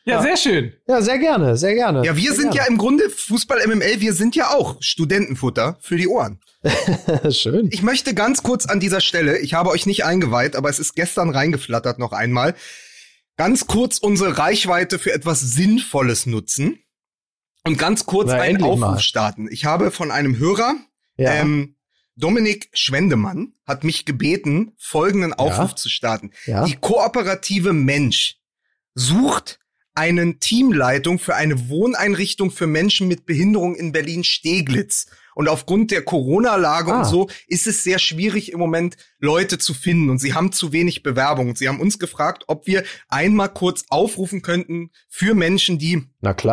[0.04, 0.74] ja, sehr schön.
[0.86, 2.04] Ja, sehr gerne, sehr gerne.
[2.04, 2.66] Ja, wir sehr sind gerne.
[2.66, 6.38] ja im Grunde Fußball MML, wir sind ja auch Studentenfutter für die Ohren.
[7.30, 7.70] Schön.
[7.72, 10.94] Ich möchte ganz kurz an dieser Stelle, ich habe euch nicht eingeweiht, aber es ist
[10.94, 12.54] gestern reingeflattert noch einmal,
[13.38, 16.78] ganz kurz unsere Reichweite für etwas Sinnvolles nutzen
[17.66, 18.98] und ganz kurz Na, einen Aufruf mal.
[19.00, 19.48] starten.
[19.50, 20.76] Ich habe von einem Hörer,
[21.16, 21.34] ja.
[21.34, 21.76] ähm,
[22.16, 25.76] Dominik Schwendemann, hat mich gebeten, folgenden Aufruf ja.
[25.76, 26.30] zu starten.
[26.46, 26.64] Ja.
[26.64, 28.36] Die kooperative Mensch
[28.94, 29.58] sucht
[29.94, 35.06] einen Teamleitung für eine Wohneinrichtung für Menschen mit Behinderung in Berlin-Steglitz.
[35.36, 36.98] Und aufgrund der Corona-Lage ah.
[37.00, 40.72] und so ist es sehr schwierig im Moment Leute zu finden und sie haben zu
[40.72, 41.54] wenig Bewerbungen.
[41.56, 46.08] Sie haben uns gefragt, ob wir einmal kurz aufrufen könnten für Menschen, die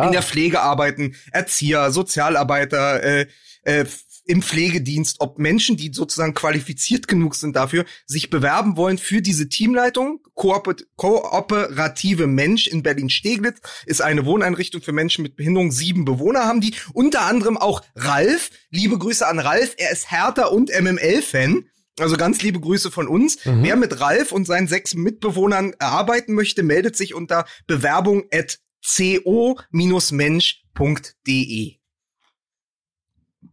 [0.06, 3.26] in der Pflege arbeiten, Erzieher, Sozialarbeiter, äh,
[3.62, 3.86] äh,
[4.24, 9.48] im Pflegedienst, ob Menschen, die sozusagen qualifiziert genug sind dafür, sich bewerben wollen für diese
[9.48, 10.20] Teamleitung.
[10.34, 15.70] Kooper Kooperative Mensch in Berlin-Steglitz ist eine Wohneinrichtung für Menschen mit Behinderung.
[15.72, 16.74] Sieben Bewohner haben die.
[16.92, 18.50] Unter anderem auch Ralf.
[18.70, 19.74] Liebe Grüße an Ralf.
[19.76, 21.66] Er ist Hertha und MML-Fan.
[22.00, 23.44] Also ganz liebe Grüße von uns.
[23.44, 23.62] Mhm.
[23.62, 29.74] Wer mit Ralf und seinen sechs Mitbewohnern arbeiten möchte, meldet sich unter bewerbung at co-mensch.de.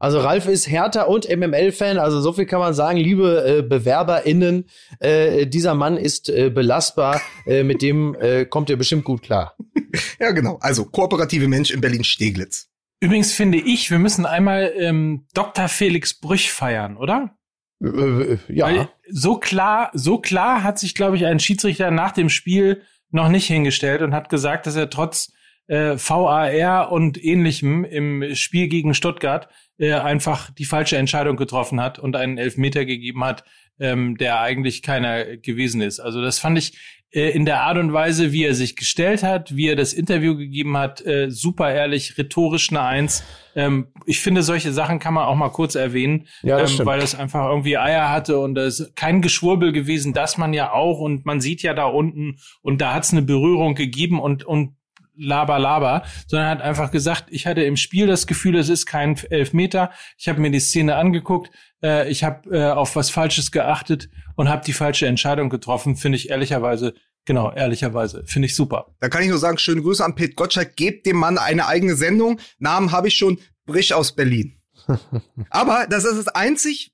[0.01, 4.65] Also Ralf ist Hertha und MML-Fan, also so viel kann man sagen, liebe äh, BewerberInnen,
[4.99, 9.55] äh, dieser Mann ist äh, belastbar, äh, mit dem äh, kommt ihr bestimmt gut klar.
[10.19, 10.57] ja, genau.
[10.59, 12.71] Also kooperative Mensch in Berlin-Steglitz.
[12.99, 15.67] Übrigens finde ich, wir müssen einmal ähm, Dr.
[15.67, 17.37] Felix Brüch feiern, oder?
[17.79, 18.65] Äh, äh ja.
[18.65, 22.81] Weil so klar, so klar hat sich, glaube ich, ein Schiedsrichter nach dem Spiel
[23.11, 25.31] noch nicht hingestellt und hat gesagt, dass er trotz
[25.67, 29.47] äh, VAR und ähnlichem im Spiel gegen Stuttgart
[29.77, 33.43] äh, einfach die falsche Entscheidung getroffen hat und einen Elfmeter gegeben hat,
[33.79, 35.99] ähm, der eigentlich keiner gewesen ist.
[35.99, 39.55] Also das fand ich äh, in der Art und Weise, wie er sich gestellt hat,
[39.55, 43.23] wie er das Interview gegeben hat, äh, super ehrlich, rhetorisch eine Eins.
[43.53, 47.01] Ähm, ich finde, solche Sachen kann man auch mal kurz erwähnen, ja, das ähm, weil
[47.01, 50.99] das einfach irgendwie Eier hatte und das ist kein Geschwurbel gewesen, dass man ja auch
[50.99, 54.75] und man sieht ja da unten und da hat es eine Berührung gegeben und und
[55.21, 59.17] laber, laber, sondern hat einfach gesagt, ich hatte im Spiel das Gefühl, es ist kein
[59.29, 59.91] Elfmeter.
[60.17, 61.51] Ich habe mir die Szene angeguckt,
[61.83, 65.95] äh, ich habe äh, auf was Falsches geachtet und habe die falsche Entscheidung getroffen.
[65.95, 66.93] Finde ich ehrlicherweise
[67.25, 68.23] Genau, ehrlicherweise.
[68.25, 68.95] Finde ich super.
[68.99, 70.75] Da kann ich nur sagen, schöne Grüße an Pete Gottschalk.
[70.75, 72.39] Gebt dem Mann eine eigene Sendung.
[72.57, 73.39] Namen habe ich schon.
[73.65, 74.59] Brich aus Berlin.
[75.51, 76.93] Aber das ist das einzig,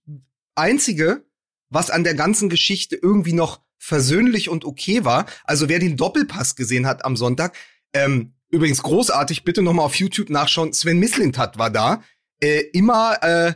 [0.55, 1.25] einzige,
[1.69, 5.27] was an der ganzen Geschichte irgendwie noch versöhnlich und okay war.
[5.45, 7.55] Also wer den Doppelpass gesehen hat am Sonntag,
[7.93, 10.73] ähm, übrigens großartig, bitte nochmal auf YouTube nachschauen.
[10.73, 12.03] Sven Mislintat war da.
[12.39, 13.53] Äh, immer, äh,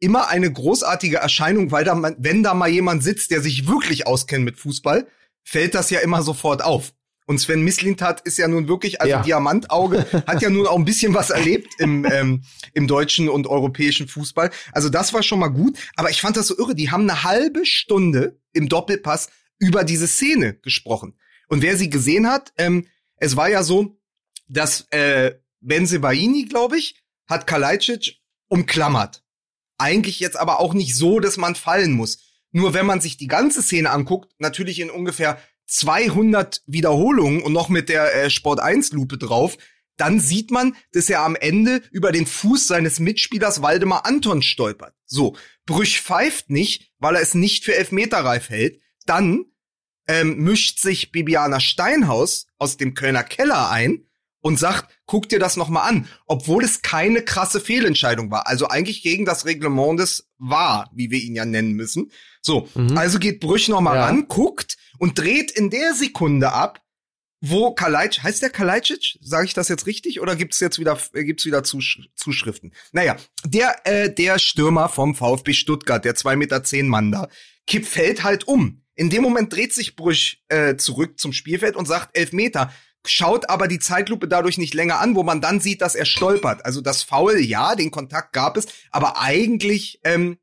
[0.00, 4.44] immer eine großartige Erscheinung, weil da, wenn da mal jemand sitzt, der sich wirklich auskennt
[4.44, 5.06] mit Fußball,
[5.44, 6.92] fällt das ja immer sofort auf.
[7.26, 9.22] Und Sven Mislintat ist ja nun wirklich, also ja.
[9.22, 12.42] Diamantauge, hat ja nun auch ein bisschen was erlebt im, ähm,
[12.74, 14.50] im deutschen und europäischen Fußball.
[14.72, 15.78] Also das war schon mal gut.
[15.94, 16.74] Aber ich fand das so irre.
[16.74, 19.28] Die haben eine halbe Stunde im Doppelpass
[19.58, 21.14] über diese Szene gesprochen.
[21.48, 22.86] Und wer sie gesehen hat, ähm,
[23.22, 23.96] es war ja so,
[24.48, 26.96] dass äh, Benzebaini, glaube ich,
[27.28, 28.16] hat Kalajdzic
[28.48, 29.22] umklammert.
[29.78, 32.18] Eigentlich jetzt aber auch nicht so, dass man fallen muss.
[32.50, 37.68] Nur wenn man sich die ganze Szene anguckt, natürlich in ungefähr 200 Wiederholungen und noch
[37.68, 39.56] mit der äh, Sport 1 Lupe drauf,
[39.96, 44.96] dann sieht man, dass er am Ende über den Fuß seines Mitspielers Waldemar Anton stolpert.
[45.06, 48.80] So, Brüch pfeift nicht, weil er es nicht für Elfmeterreif hält.
[49.06, 49.44] Dann
[50.06, 54.06] ähm, mischt sich Bibiana Steinhaus aus dem Kölner Keller ein
[54.40, 58.48] und sagt, guck dir das nochmal an, obwohl es keine krasse Fehlentscheidung war.
[58.48, 62.10] Also eigentlich gegen das Reglement des war, wie wir ihn ja nennen müssen.
[62.42, 62.98] So, mhm.
[62.98, 64.06] also geht Brüch nochmal ja.
[64.06, 66.80] ran, guckt und dreht in der Sekunde ab,
[67.40, 69.18] wo Kalajdzic, heißt der Kalajdzic?
[69.20, 72.72] Sage ich das jetzt richtig oder gibt's jetzt wieder äh, gibt's wieder Zusch Zuschriften?
[72.92, 77.28] Naja, der äh, der Stürmer vom VfB Stuttgart, der zwei Meter zehn Mann da,
[77.66, 81.86] kippt fällt halt um in dem Moment dreht sich Brüch äh, zurück zum Spielfeld und
[81.86, 82.72] sagt elf Meter,
[83.06, 86.64] schaut aber die Zeitlupe dadurch nicht länger an, wo man dann sieht, dass er stolpert.
[86.64, 90.38] Also das Foul, ja, den Kontakt gab es, aber eigentlich ähm,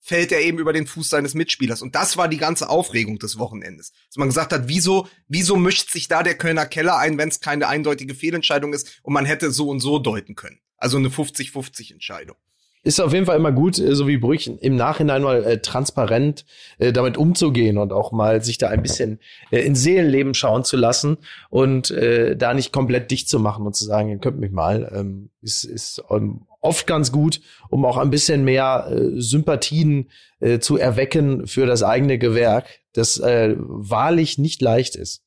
[0.00, 1.82] fällt er eben über den Fuß seines Mitspielers.
[1.82, 3.92] Und das war die ganze Aufregung des Wochenendes.
[4.08, 7.40] Dass man gesagt hat, wieso, wieso mischt sich da der Kölner Keller ein, wenn es
[7.40, 10.60] keine eindeutige Fehlentscheidung ist und man hätte so und so deuten können.
[10.78, 12.36] Also eine 50-50 Entscheidung.
[12.82, 16.44] Ist auf jeden Fall immer gut, äh, so wie Brüchen, im Nachhinein mal äh, transparent
[16.78, 19.18] äh, damit umzugehen und auch mal sich da ein bisschen
[19.50, 21.18] äh, in Seelenleben schauen zu lassen
[21.50, 24.90] und äh, da nicht komplett dicht zu machen und zu sagen, ihr könnt mich mal,
[24.94, 30.10] ähm, ist, ist ähm, oft ganz gut, um auch ein bisschen mehr äh, Sympathien
[30.40, 35.22] äh, zu erwecken für das eigene Gewerk, das äh, wahrlich nicht leicht ist.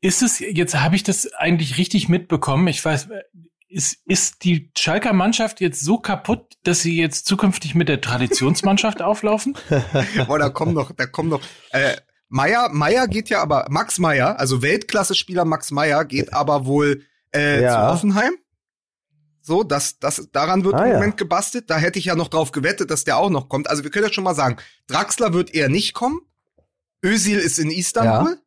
[0.00, 2.68] Ist es, jetzt habe ich das eigentlich richtig mitbekommen.
[2.68, 3.08] Ich weiß,
[3.74, 9.02] ist, ist die Schalker Mannschaft jetzt so kaputt, dass sie jetzt zukünftig mit der Traditionsmannschaft
[9.02, 9.56] auflaufen?
[10.26, 11.96] Boah, da kommen noch, da kommen noch, äh,
[12.28, 17.02] Meier, Meier geht ja aber, Max Meier, also Weltklasse-Spieler Max Meier geht aber wohl
[17.34, 17.72] äh, ja.
[17.72, 18.34] zu Hoffenheim.
[19.42, 21.16] So, das, das, daran wird ah, im Moment ja.
[21.16, 21.68] gebastelt.
[21.68, 23.68] Da hätte ich ja noch drauf gewettet, dass der auch noch kommt.
[23.68, 24.56] Also wir können ja schon mal sagen,
[24.86, 26.20] Draxler wird eher nicht kommen.
[27.04, 28.32] Özil ist in Istanbul.
[28.32, 28.38] Ja.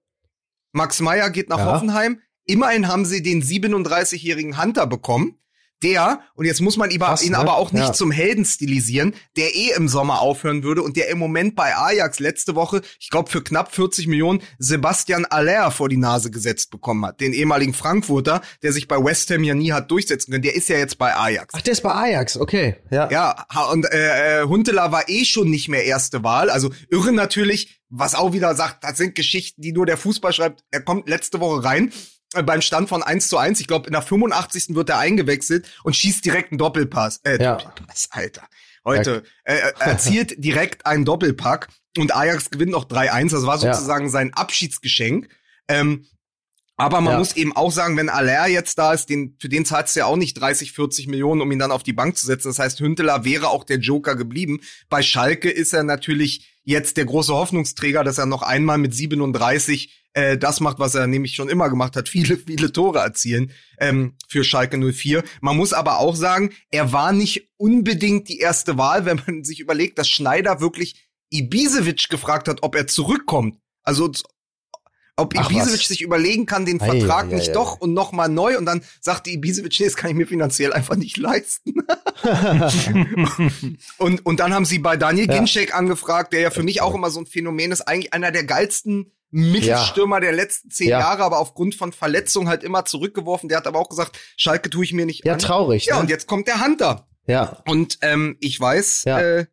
[0.71, 1.65] Max Meyer geht nach ja.
[1.65, 2.19] Hoffenheim.
[2.47, 5.37] Immerhin haben sie den 37-jährigen Hunter bekommen
[5.83, 7.37] der, und jetzt muss man ihn, Krass, ihn ne?
[7.37, 7.93] aber auch nicht ja.
[7.93, 12.19] zum Helden stilisieren, der eh im Sommer aufhören würde und der im Moment bei Ajax
[12.19, 17.05] letzte Woche, ich glaube für knapp 40 Millionen, Sebastian Aller vor die Nase gesetzt bekommen
[17.05, 17.21] hat.
[17.21, 20.41] Den ehemaligen Frankfurter, der sich bei West Ham ja nie hat durchsetzen können.
[20.41, 21.53] Der ist ja jetzt bei Ajax.
[21.55, 22.77] Ach, der ist bei Ajax, okay.
[22.89, 26.49] Ja, ja und äh, äh, Huntela war eh schon nicht mehr erste Wahl.
[26.49, 30.63] Also irre natürlich, was auch wieder sagt, das sind Geschichten, die nur der Fußball schreibt.
[30.71, 31.91] Er kommt letzte Woche rein
[32.33, 34.75] beim Stand von 1 zu 1, ich glaube, in der 85.
[34.75, 37.21] wird er eingewechselt und schießt direkt einen Doppelpass.
[37.23, 37.55] Äh, ja.
[37.55, 38.47] Doppelpass, Alter.
[38.85, 39.23] Heute.
[39.43, 43.31] Äh, äh erzielt direkt einen Doppelpack und Ajax gewinnt noch 3-1.
[43.31, 44.11] Das war sozusagen ja.
[44.11, 45.29] sein Abschiedsgeschenk.
[45.67, 46.05] Ähm,
[46.79, 47.19] aber man ja.
[47.19, 50.05] muss eben auch sagen, wenn Aller jetzt da ist, den, für den zahlst du ja
[50.05, 52.49] auch nicht 30, 40 Millionen, um ihn dann auf die Bank zu setzen.
[52.49, 54.59] Das heißt, Hünteler wäre auch der Joker geblieben.
[54.87, 60.06] Bei Schalke ist er natürlich jetzt der große Hoffnungsträger, dass er noch einmal mit 37
[60.17, 64.15] äh, das macht, was er nämlich schon immer gemacht hat, viele, viele Tore erzielen ähm,
[64.27, 65.23] für Schalke 04.
[65.41, 69.59] Man muss aber auch sagen, er war nicht unbedingt die erste Wahl, wenn man sich
[69.59, 73.59] überlegt, dass Schneider wirklich Ibisevic gefragt hat, ob er zurückkommt.
[73.83, 74.11] Also
[75.19, 75.87] ob Ach, Ibisevic was?
[75.87, 78.83] sich überlegen kann, den ei, Vertrag ei, nicht doch und noch mal neu und dann
[79.01, 81.73] sagte Ibisevic, nee, das kann ich mir finanziell einfach nicht leisten.
[83.97, 85.35] und, und dann haben sie bei Daniel ja.
[85.35, 88.43] Ginczek angefragt, der ja für mich auch immer so ein Phänomen ist, eigentlich einer der
[88.43, 90.21] geilsten Mittelstürmer ja.
[90.21, 90.99] der letzten zehn ja.
[90.99, 93.49] Jahre, aber aufgrund von Verletzungen halt immer zurückgeworfen.
[93.49, 95.39] Der hat aber auch gesagt, Schalke tue ich mir nicht ja, an.
[95.39, 95.85] Ja, traurig.
[95.85, 96.01] Ja, ne?
[96.01, 97.07] und jetzt kommt der Hunter.
[97.27, 97.61] Ja.
[97.65, 99.19] Und ähm, ich weiß, ja.
[99.19, 99.45] äh,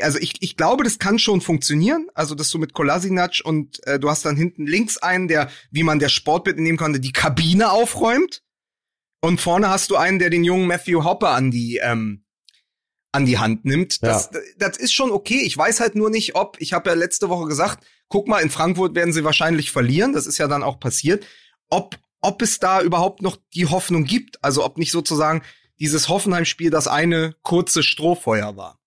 [0.00, 2.08] also ich, ich glaube, das kann schon funktionieren.
[2.14, 5.82] Also, dass du mit Kolasinac und äh, du hast dann hinten links einen, der, wie
[5.82, 8.42] man der Sportbild nehmen konnte, die Kabine aufräumt.
[9.20, 12.24] Und vorne hast du einen, der den jungen Matthew Hopper an die, ähm,
[13.12, 14.02] an die Hand nimmt.
[14.02, 14.40] Das, ja.
[14.58, 15.42] das ist schon okay.
[15.44, 18.50] Ich weiß halt nur nicht, ob, ich habe ja letzte Woche gesagt, guck mal, in
[18.50, 20.12] Frankfurt werden sie wahrscheinlich verlieren.
[20.12, 21.26] Das ist ja dann auch passiert.
[21.68, 24.42] Ob, ob es da überhaupt noch die Hoffnung gibt.
[24.44, 25.42] Also ob nicht sozusagen
[25.78, 28.78] dieses Hoffenheim-Spiel das eine kurze Strohfeuer war.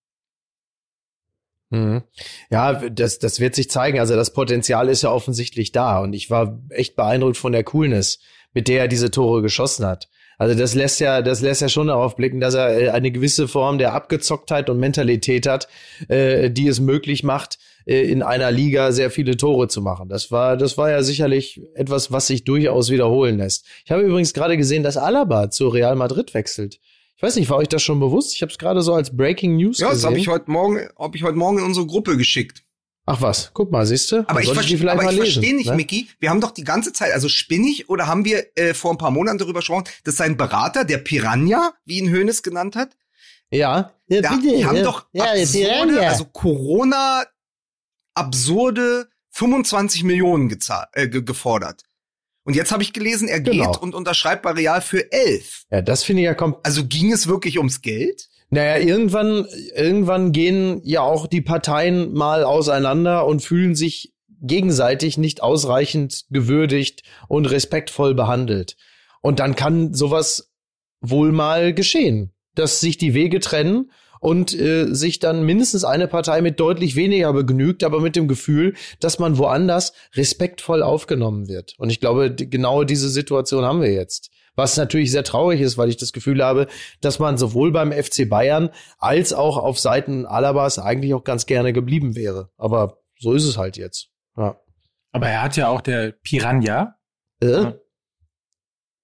[1.74, 2.04] Mhm.
[2.52, 4.00] Ja, das, das wird sich zeigen.
[4.00, 6.00] Also das Potenzial ist ja offensichtlich da.
[6.00, 8.20] Und ich war echt beeindruckt von der Coolness,
[8.54, 10.08] mit der er diese Tore geschossen hat.
[10.38, 13.48] Also das lässt ja, das lässt ja schon darauf blicken, dass er äh, eine gewisse
[13.48, 15.68] Form der Abgezocktheit und Mentalität hat,
[16.08, 20.10] äh, die es möglich macht, äh, in einer Liga sehr viele Tore zu machen.
[20.10, 23.66] Das war, das war ja sicherlich etwas, was sich durchaus wiederholen lässt.
[23.86, 26.80] Ich habe übrigens gerade gesehen, dass Alaba zu Real Madrid wechselt.
[27.16, 28.36] Ich weiß nicht, war euch das schon bewusst?
[28.36, 29.90] Ich habe es gerade so als Breaking News ja, gesehen.
[29.90, 32.64] Ja, das habe ich heute Morgen, habe ich heute Morgen in unsere Gruppe geschickt.
[33.06, 34.28] Ach was, guck mal, siehst du?
[34.30, 35.76] Aber ich, verste ich, aber ich verstehe nicht, ne?
[35.76, 36.08] Mickey.
[36.20, 39.12] Wir haben doch die ganze Zeit, also spinnig oder haben wir äh, vor ein paar
[39.12, 42.96] Monaten darüber gesprochen, dass sein Berater, der Piranha, wie ihn Hönes genannt hat,
[43.50, 47.24] ja, ja da, bitte, die haben ja, doch ja, absurde, also Corona
[48.16, 51.84] absurde 25 Millionen gezahlt, äh, gefordert.
[52.46, 53.72] Und jetzt habe ich gelesen, er genau.
[53.72, 55.64] geht und unterschreibt bei Real für elf.
[55.72, 56.58] Ja, das finde ich ja kommt.
[56.64, 58.30] Also ging es wirklich ums Geld?
[58.54, 65.42] Naja, irgendwann, irgendwann gehen ja auch die Parteien mal auseinander und fühlen sich gegenseitig nicht
[65.42, 68.76] ausreichend gewürdigt und respektvoll behandelt.
[69.22, 70.52] Und dann kann sowas
[71.02, 73.90] wohl mal geschehen, dass sich die Wege trennen
[74.20, 78.76] und äh, sich dann mindestens eine Partei mit deutlich weniger begnügt, aber mit dem Gefühl,
[79.00, 81.74] dass man woanders respektvoll aufgenommen wird.
[81.80, 84.30] Und ich glaube, genau diese Situation haben wir jetzt.
[84.56, 86.68] Was natürlich sehr traurig ist, weil ich das Gefühl habe,
[87.02, 91.74] dass man sowohl beim FC Bayern als auch auf Seiten Alabas eigentlich auch ganz gerne
[91.74, 92.50] geblieben wäre.
[92.58, 94.10] Aber so ist es halt jetzt.
[94.38, 94.60] Ja.
[95.12, 96.96] Aber er hat ja auch der Piranha.
[97.42, 97.74] Äh?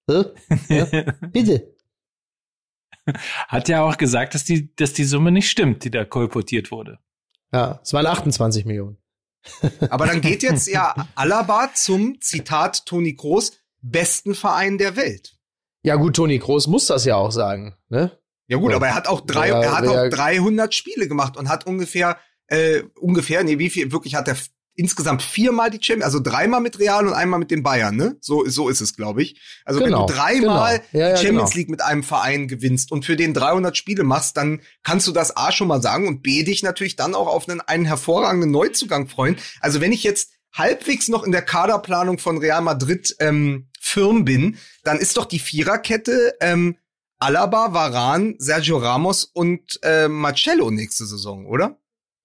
[0.08, 0.24] Äh?
[0.68, 0.86] Ja,
[1.32, 1.70] bitte
[3.48, 6.98] hat ja auch gesagt, dass die, dass die Summe nicht stimmt, die da kolportiert wurde.
[7.52, 8.98] Ja, es waren 28 Millionen.
[9.88, 15.38] Aber dann geht jetzt ja Alaba zum Zitat Toni Groß besten Verein der Welt.
[15.82, 18.12] Ja gut, Toni Groß muss das ja auch sagen, ne?
[18.48, 21.48] Ja gut, aber er hat auch drei, Ja, er hat auch 300 Spiele gemacht und
[21.48, 22.18] hat ungefähr,
[22.48, 24.36] äh, ungefähr, nee, wie viel, wirklich hat er
[24.74, 28.16] insgesamt viermal die Champions, also dreimal mit Real und einmal mit den Bayern, ne?
[28.20, 29.40] So, so ist es, glaube ich.
[29.64, 31.04] Also Genau, wenn du dreimal genau.
[31.04, 31.58] Ja, ja, die Champions genau.
[31.58, 35.36] League mit einem Verein gewinnst und für den 300 Spiele machst, dann kannst du das
[35.36, 39.06] A schon mal sagen und B dich natürlich dann auch auf einen, einen hervorragenden Neuzugang
[39.06, 39.36] freuen.
[39.60, 44.56] Also wenn ich jetzt halbwegs noch in der Kaderplanung von Real Madrid ähm, firm bin,
[44.84, 46.76] dann ist doch die Viererkette ähm,
[47.18, 51.76] Alaba, Varan, Sergio Ramos und äh, Marcello nächste Saison, oder?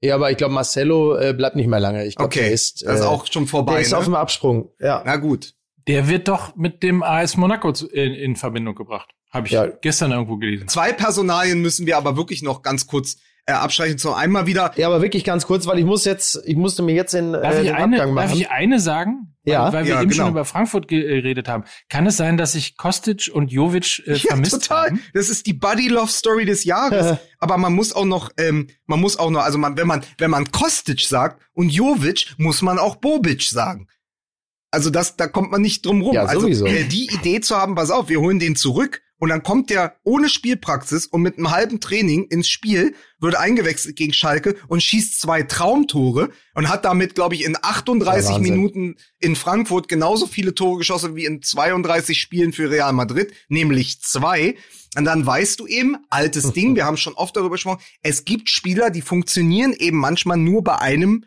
[0.01, 2.05] Ja, aber ich glaube, Marcelo äh, bleibt nicht mehr lange.
[2.05, 3.73] Ich glaube, Okay, der ist, äh, das ist auch schon vorbei.
[3.73, 3.97] der ist ne?
[3.97, 4.71] auf dem Absprung.
[4.80, 5.01] Ja.
[5.05, 5.53] Na gut.
[5.88, 9.09] Der wird doch mit dem AS Monaco in, in Verbindung gebracht.
[9.32, 9.67] Habe ich Ja.
[9.67, 10.67] gestern irgendwo gelesen.
[10.67, 13.17] Zwei Personalien müssen wir aber wirklich noch ganz kurz
[13.47, 13.97] äh, abstreichen.
[13.97, 16.95] Zum einmal wieder Ja, aber wirklich ganz kurz, weil ich muss jetzt, ich musste mir
[16.95, 18.39] jetzt den, Darf, äh, ich den eine, Abgang darf machen.
[18.39, 19.35] ich eine sagen?
[19.43, 19.65] Ja.
[19.65, 20.23] Weil, weil wir Ja, eben genau.
[20.23, 21.63] schon über Frankfurt geredet haben.
[21.89, 24.87] Kann es sein, dass sich Kostic und Jovic äh, Ja, vermisst total.
[24.89, 25.01] haben?
[25.13, 27.17] Das ist die Buddy Love Story des Jahres.
[27.39, 30.31] Aber man muss auch noch, ähm, man muss auch noch, also man, wenn man, wenn
[30.31, 33.87] man Kostic sagt und Jovic, muss man auch Bobic sagen.
[34.71, 36.15] Also das, da kommt man nicht drum rum.
[36.15, 36.65] Ja, also sowieso.
[36.65, 39.95] äh, die Idee zu haben, pass auf, wir holen den zurück und dann kommt der
[40.03, 45.20] ohne Spielpraxis und mit einem halben Training ins Spiel, wird eingewechselt gegen Schalke und schießt
[45.20, 48.53] zwei Traumtore und hat damit, glaube ich, in 38 Ja, Wahnsinn.
[48.53, 54.01] Minuten in Frankfurt genauso viele Tore geschossen wie in 32 Spielen für Real Madrid, nämlich
[54.01, 54.55] zwei.
[54.97, 58.49] Und dann weißt du eben, altes Ding, wir haben schon oft darüber gesprochen, es gibt
[58.49, 61.26] Spieler, die funktionieren eben manchmal nur bei einem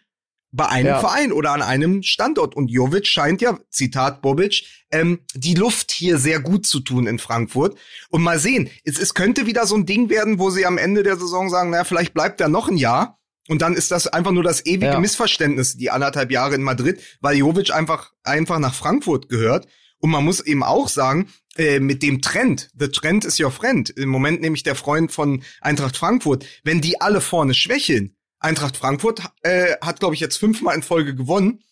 [0.50, 1.00] bei einem Ja.
[1.00, 2.56] Verein oder an einem Standort.
[2.56, 7.18] Und Jovic scheint ja, Zitat Bobic, ähm, die Luft hier sehr gut zu tun in
[7.18, 7.78] Frankfurt.
[8.08, 11.02] Und mal sehen, es, es könnte wieder so ein Ding werden, wo sie am Ende
[11.02, 13.18] der Saison sagen, naja, vielleicht bleibt er noch ein Jahr.
[13.48, 15.00] Und dann ist das einfach nur das ewige Ja.
[15.00, 19.66] Missverständnis, die anderthalb Jahre in Madrid, weil Jovic einfach, einfach nach Frankfurt gehört.
[20.00, 23.90] Und man muss eben auch sagen, äh, mit dem Trend, the trend is your friend,
[23.90, 29.22] im Moment nämlich der Freund von Eintracht Frankfurt, wenn die alle vorne schwächeln, Eintracht Frankfurt
[29.42, 31.62] äh, hat, glaube ich, jetzt fünfmal in Folge gewonnen.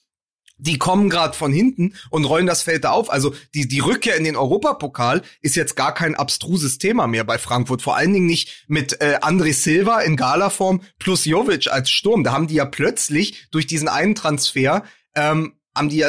[0.59, 3.11] Die kommen gerade von hinten und rollen das Feld da auf.
[3.11, 7.37] Also die, die Rückkehr in den Europapokal ist jetzt gar kein abstruses Thema mehr bei
[7.37, 7.83] Frankfurt.
[7.83, 12.25] Vor allen Dingen nicht mit äh, André Silva in Galaform plus Jovic als Sturm.
[12.25, 14.83] Da haben die ja plötzlich durch diesen einen Transfer,
[15.15, 16.09] ähm, haben die ja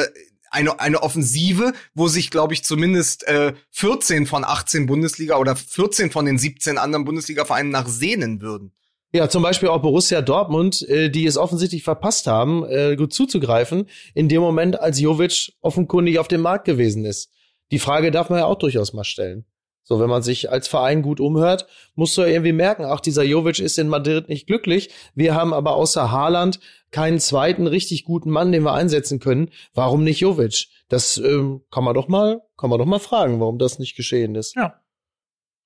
[0.50, 6.10] eine, eine Offensive, wo sich, glaube ich, zumindest äh, 14 von 18 Bundesliga oder 14
[6.10, 8.72] von den 17 anderen Bundesliga-Vereinen nach sehnen würden.
[9.12, 13.88] Ja, zum Beispiel auch Borussia Dortmund, äh, die es offensichtlich verpasst haben, äh, gut zuzugreifen,
[14.14, 17.30] in dem Moment, als Jovic offenkundig auf dem Markt gewesen ist.
[17.70, 19.46] Die Frage darf man ja auch durchaus mal stellen.
[19.82, 23.22] So, wenn man sich als Verein gut umhört, musst du ja irgendwie merken, ach, dieser
[23.22, 24.90] Jovic ist in Madrid nicht glücklich.
[25.14, 29.50] Wir haben aber außer Haaland keinen zweiten richtig guten Mann, den wir einsetzen können.
[29.72, 30.66] Warum nicht Jovic?
[30.88, 34.34] Das ähm, kann man doch mal, kann man doch mal fragen, warum das nicht geschehen
[34.34, 34.54] ist.
[34.56, 34.78] Ja.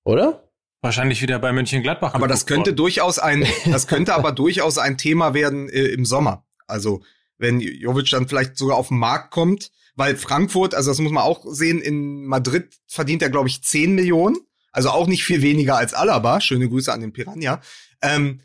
[0.04, 0.48] Oder?
[0.82, 2.12] Wahrscheinlich wieder bei Mönchengladbach.
[2.14, 2.76] Aber das könnte worden.
[2.76, 6.44] durchaus ein, das könnte aber durchaus ein Thema werden äh, im Sommer.
[6.66, 7.02] Also
[7.38, 11.22] wenn Jovic dann vielleicht sogar auf den Markt kommt, weil Frankfurt, also das muss man
[11.22, 14.38] auch sehen, in Madrid verdient er glaube ich 10 Millionen,
[14.72, 16.40] also auch nicht viel weniger als Alaba.
[16.40, 17.60] Schöne Grüße an den Piranha.
[18.00, 18.40] Ähm,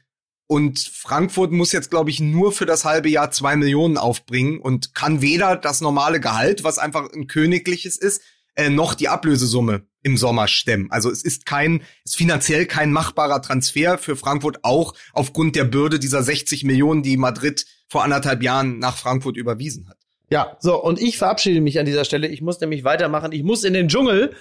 [0.46, 4.94] und Frankfurt muss jetzt, glaube ich, nur für das halbe Jahr zwei Millionen aufbringen und
[4.94, 8.22] kann weder das normale Gehalt, was einfach ein königliches ist,
[8.56, 10.90] äh, noch die Ablösesumme im Sommer stemmen.
[10.90, 16.00] Also es ist kein, ist finanziell kein machbarer Transfer für Frankfurt, auch aufgrund der Bürde
[16.00, 19.98] dieser 60 Millionen, die Madrid vor anderthalb Jahren nach Frankfurt überwiesen hat.
[20.30, 22.28] Ja, so, und ich verabschiede mich an dieser Stelle.
[22.28, 23.34] Ich muss nämlich weitermachen.
[23.34, 24.34] Ich muss in den Dschungel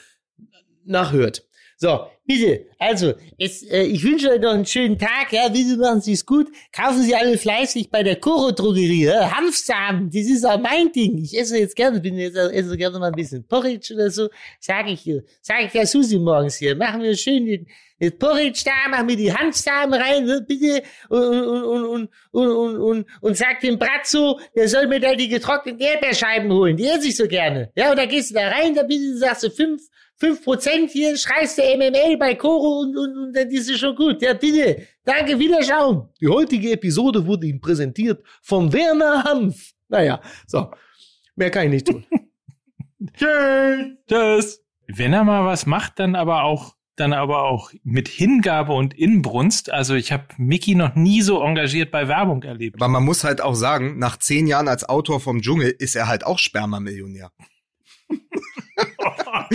[0.85, 1.43] nach Hürth.
[1.77, 6.01] So, Bitte, also, es, äh, ich wünsche euch noch einen schönen Tag, ja, bitte machen
[6.01, 6.49] Sie es gut.
[6.73, 9.31] Kaufen Sie alle fleißig bei der Koro Drogerie, ja?
[9.31, 11.19] Hanfsamen, das ist auch mein Ding.
[11.19, 14.91] Ich esse jetzt gerne, bin jetzt esse gerne mal ein bisschen Porridge oder so, sage
[14.91, 15.23] ich dir.
[15.41, 16.75] Sage ich der Susi morgens hier.
[16.75, 17.67] Machen wir schön den,
[18.01, 22.51] den Porridge da, machen wir die Hanfsamen rein, ne, bitte, und, und, und, und, und,
[22.51, 26.89] und, und, und sag dem Bratzo, der soll mir da die getrockneten Erdbeerscheiben holen, die
[26.89, 27.71] esse ich so gerne.
[27.77, 29.81] Ja, und da gehst du da rein, da bitte, sagst du fünf,
[30.21, 34.23] 5% hier, schreist du MML bei Koro und, und, und dann ist es schon gut.
[34.23, 34.87] Ja, bitte.
[35.05, 36.09] Danke, Wiederschauen.
[36.21, 39.73] die heutige Episode wurde Ihnen präsentiert von Werner Hanf.
[39.89, 40.71] Naja, so.
[41.37, 42.05] Mehr kann ich nicht tun.
[43.15, 43.93] Tschüss.
[44.09, 44.63] Tschüss.
[44.89, 49.71] Wenn er mal was macht, dann aber auch dann aber auch mit Hingabe und Inbrunst.
[49.71, 52.77] Also ich habe Mickey noch nie so engagiert bei Werbung erlebt.
[52.77, 56.09] Aber man muss halt auch sagen, nach zehn Jahren als Autor vom Dschungel ist er
[56.09, 57.31] halt auch Spermamillionär.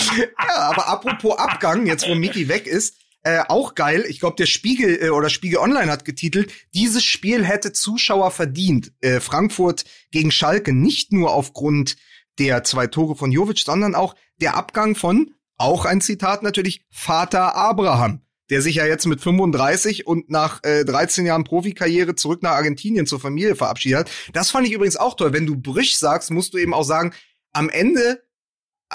[0.05, 0.25] Ja,
[0.55, 4.05] aber apropos Abgang, jetzt wo Miki weg ist, äh, auch geil.
[4.07, 8.93] Ich glaube, der Spiegel äh, oder Spiegel Online hat getitelt, dieses Spiel hätte Zuschauer verdient.
[9.01, 11.97] Äh, Frankfurt gegen Schalke nicht nur aufgrund
[12.39, 17.55] der zwei Tore von Jovic, sondern auch der Abgang von, auch ein Zitat natürlich, Vater
[17.55, 18.21] Abraham.
[18.49, 23.05] der sich ja jetzt mit 35 und nach äh, 13 Jahren Profikarriere zurück nach Argentinien
[23.05, 24.11] zur Familie verabschiedet hat.
[24.33, 25.31] Das fand ich übrigens auch toll.
[25.31, 27.13] Wenn du Brüch sagst, musst du eben auch sagen,
[27.53, 28.23] am Ende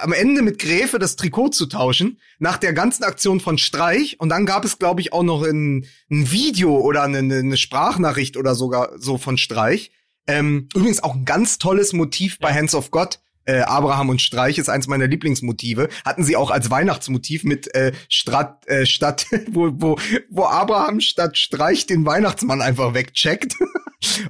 [0.03, 4.21] am Ende mit Gräfe das Trikot zu tauschen, nach der ganzen Aktion von Streich.
[4.21, 8.37] Und dann gab es, glaube ich, auch noch ein, ein Video oder eine, eine, Sprachnachricht
[8.37, 9.91] oder sogar so von Streich.
[10.27, 14.59] Ähm, übrigens auch ein ganz tolles Motiv bei Hands of God äh, Abraham und Streich
[14.59, 15.89] ist eins meiner Lieblingsmotive.
[16.05, 19.99] Hatten sie auch als Weihnachtsmotiv mit äh, Strat, äh, statt, wo, wo,
[20.31, 23.55] wo Abraham statt Streich den Weihnachtsmann einfach wegcheckt.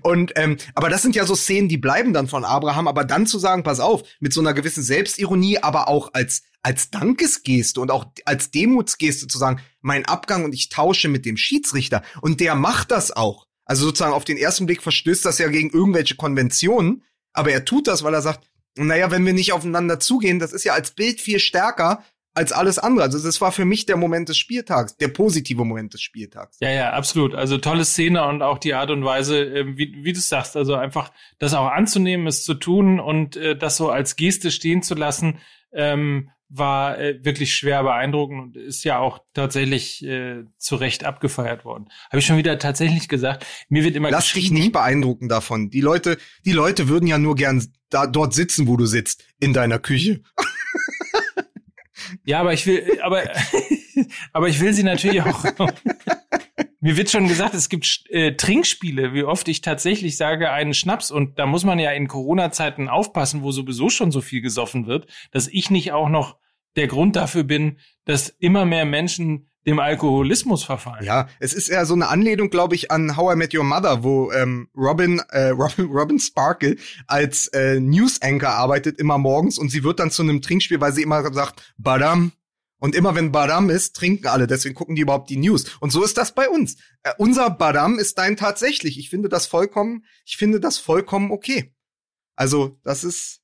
[0.02, 2.88] und ähm, aber das sind ja so Szenen, die bleiben dann von Abraham.
[2.88, 6.90] Aber dann zu sagen, pass auf, mit so einer gewissen Selbstironie, aber auch als als
[6.90, 12.02] Dankesgeste und auch als Demutsgeste zu sagen, mein Abgang und ich tausche mit dem Schiedsrichter.
[12.20, 13.46] Und der macht das auch.
[13.64, 17.86] Also sozusagen auf den ersten Blick verstößt das ja gegen irgendwelche Konventionen, aber er tut
[17.86, 21.20] das, weil er sagt, naja, wenn wir nicht aufeinander zugehen, das ist ja als Bild
[21.20, 22.04] viel stärker
[22.36, 23.04] als alles andere.
[23.04, 26.58] Also das war für mich der Moment des Spieltags, der positive Moment des Spieltags.
[26.60, 27.34] Ja, ja, absolut.
[27.34, 30.74] Also tolle Szene und auch die Art und Weise, ähm, wie, wie du sagst, also
[30.74, 34.94] einfach das auch anzunehmen, es zu tun und äh, das so als Geste stehen zu
[34.94, 35.38] lassen,
[35.72, 41.64] ähm, war äh, wirklich schwer beeindruckend und ist ja auch tatsächlich äh, zu Recht abgefeiert
[41.64, 41.86] worden.
[42.10, 43.44] Habe ich schon wieder tatsächlich gesagt.
[43.68, 45.70] Mir wird immer Lass dich nicht beeindrucken davon.
[45.70, 49.54] Die Leute, die Leute würden ja nur gern da dort sitzen, wo du sitzt, in
[49.54, 50.20] deiner Küche.
[52.24, 53.22] Ja, aber ich will, aber,
[54.32, 55.44] aber ich will sie natürlich auch.
[56.80, 61.10] Mir wird schon gesagt, es gibt äh, Trinkspiele, wie oft ich tatsächlich sage, einen Schnaps.
[61.10, 65.06] Und da muss man ja in Corona-Zeiten aufpassen, wo sowieso schon so viel gesoffen wird,
[65.32, 66.36] dass ich nicht auch noch
[66.76, 71.04] der Grund dafür bin, dass immer mehr Menschen dem Alkoholismus verfallen.
[71.04, 74.04] Ja, es ist ja so eine Anlehnung, glaube ich, an How I Met Your Mother,
[74.04, 79.70] wo ähm, Robin, äh, Robin, Robin Sparkle als äh, News Anchor arbeitet immer morgens und
[79.70, 82.32] sie wird dann zu einem Trinkspiel, weil sie immer sagt, Badam.
[82.78, 84.46] Und immer wenn Badam ist, trinken alle.
[84.46, 85.64] Deswegen gucken die überhaupt die News.
[85.80, 86.76] Und so ist das bei uns.
[87.02, 88.98] Äh, unser Badam ist dein tatsächlich.
[88.98, 91.74] Ich finde das vollkommen, ich finde das vollkommen okay.
[92.36, 93.40] Also, das ist,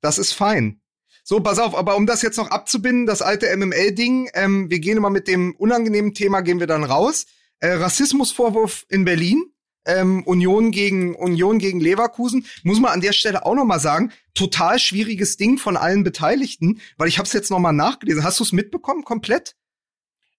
[0.00, 0.80] das ist fein.
[1.26, 4.98] So, pass auf, aber um das jetzt noch abzubinden, das alte MML-Ding, ähm, wir gehen
[4.98, 7.24] immer mit dem unangenehmen Thema, gehen wir dann raus.
[7.60, 9.42] Äh, Rassismusvorwurf in Berlin,
[9.86, 14.12] ähm, Union gegen Union gegen Leverkusen, muss man an der Stelle auch noch mal sagen,
[14.34, 18.22] total schwieriges Ding von allen Beteiligten, weil ich habe es jetzt noch mal nachgelesen.
[18.22, 19.56] Hast du es mitbekommen komplett?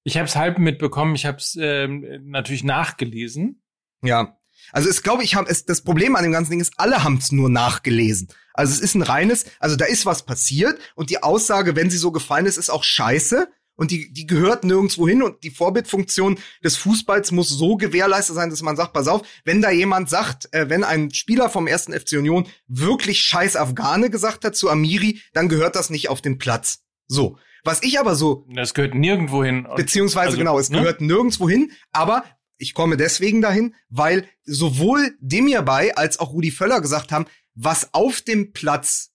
[0.04, 1.16] Ich habe es halb mitbekommen.
[1.16, 3.64] Ich habe es ähm, natürlich nachgelesen.
[4.04, 4.38] Ja,
[4.72, 7.18] also es glaube ich, haben es das Problem an dem ganzen Ding ist, alle haben
[7.18, 8.28] es nur nachgelesen.
[8.54, 11.98] Also es ist ein reines, also da ist was passiert und die Aussage, wenn sie
[11.98, 16.40] so gefallen ist, ist auch scheiße und die die gehört nirgendwo hin und die Vorbildfunktion
[16.64, 20.54] des Fußballs muss so gewährleistet sein, dass man sagt, pass auf, wenn da jemand sagt,
[20.54, 25.22] äh, wenn ein Spieler vom ersten FC Union wirklich scheiß Afghane gesagt hat zu Amiri,
[25.34, 26.84] dann gehört das nicht auf den Platz.
[27.08, 27.38] So.
[27.66, 28.46] Was ich aber so.
[28.54, 29.68] Das gehört nirgendwo hin.
[29.76, 30.80] Beziehungsweise also, genau, es ne?
[30.80, 32.24] gehört nirgendwo hin, aber
[32.58, 37.94] ich komme deswegen dahin, weil sowohl Demir bei als auch Rudi Völler gesagt haben, was
[37.94, 39.12] auf dem Platz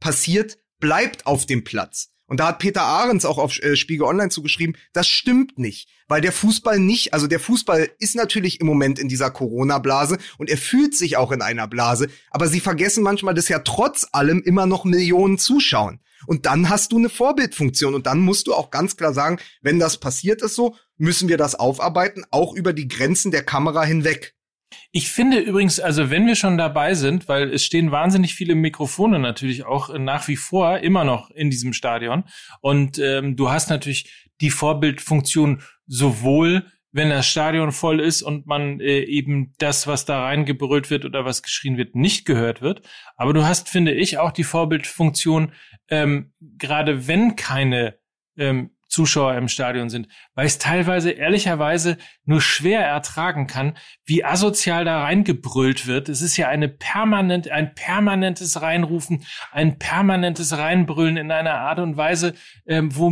[0.00, 2.10] passiert, bleibt auf dem Platz.
[2.26, 6.22] Und da hat Peter Ahrens auch auf äh, Spiegel Online zugeschrieben, das stimmt nicht, weil
[6.22, 10.56] der Fußball nicht, also der Fußball ist natürlich im Moment in dieser Corona-Blase und er
[10.56, 14.66] fühlt sich auch in einer Blase, aber sie vergessen manchmal, dass ja trotz allem immer
[14.66, 16.00] noch Millionen zuschauen.
[16.26, 19.78] Und dann hast du eine Vorbildfunktion und dann musst du auch ganz klar sagen, wenn
[19.78, 24.34] das passiert ist so, müssen wir das aufarbeiten, auch über die Grenzen der Kamera hinweg.
[24.90, 29.18] Ich finde übrigens, also wenn wir schon dabei sind, weil es stehen wahnsinnig viele Mikrofone
[29.18, 32.24] natürlich auch nach wie vor immer noch in diesem Stadion
[32.60, 36.64] und ähm, du hast natürlich die Vorbildfunktion sowohl
[36.94, 41.24] wenn das Stadion voll ist und man äh, eben das, was da reingebrüllt wird oder
[41.24, 42.82] was geschrien wird, nicht gehört wird.
[43.16, 45.50] Aber du hast, finde ich, auch die Vorbildfunktion,
[45.88, 47.98] ähm, gerade wenn keine
[48.36, 54.84] ähm, Zuschauer im Stadion sind, weil es teilweise ehrlicherweise nur schwer ertragen kann, wie asozial
[54.84, 56.08] da reingebrüllt wird.
[56.08, 61.96] Es ist ja eine permanent, ein permanentes Reinrufen, ein permanentes Reinbrüllen in einer Art und
[61.96, 62.34] Weise,
[62.66, 63.10] ähm, wo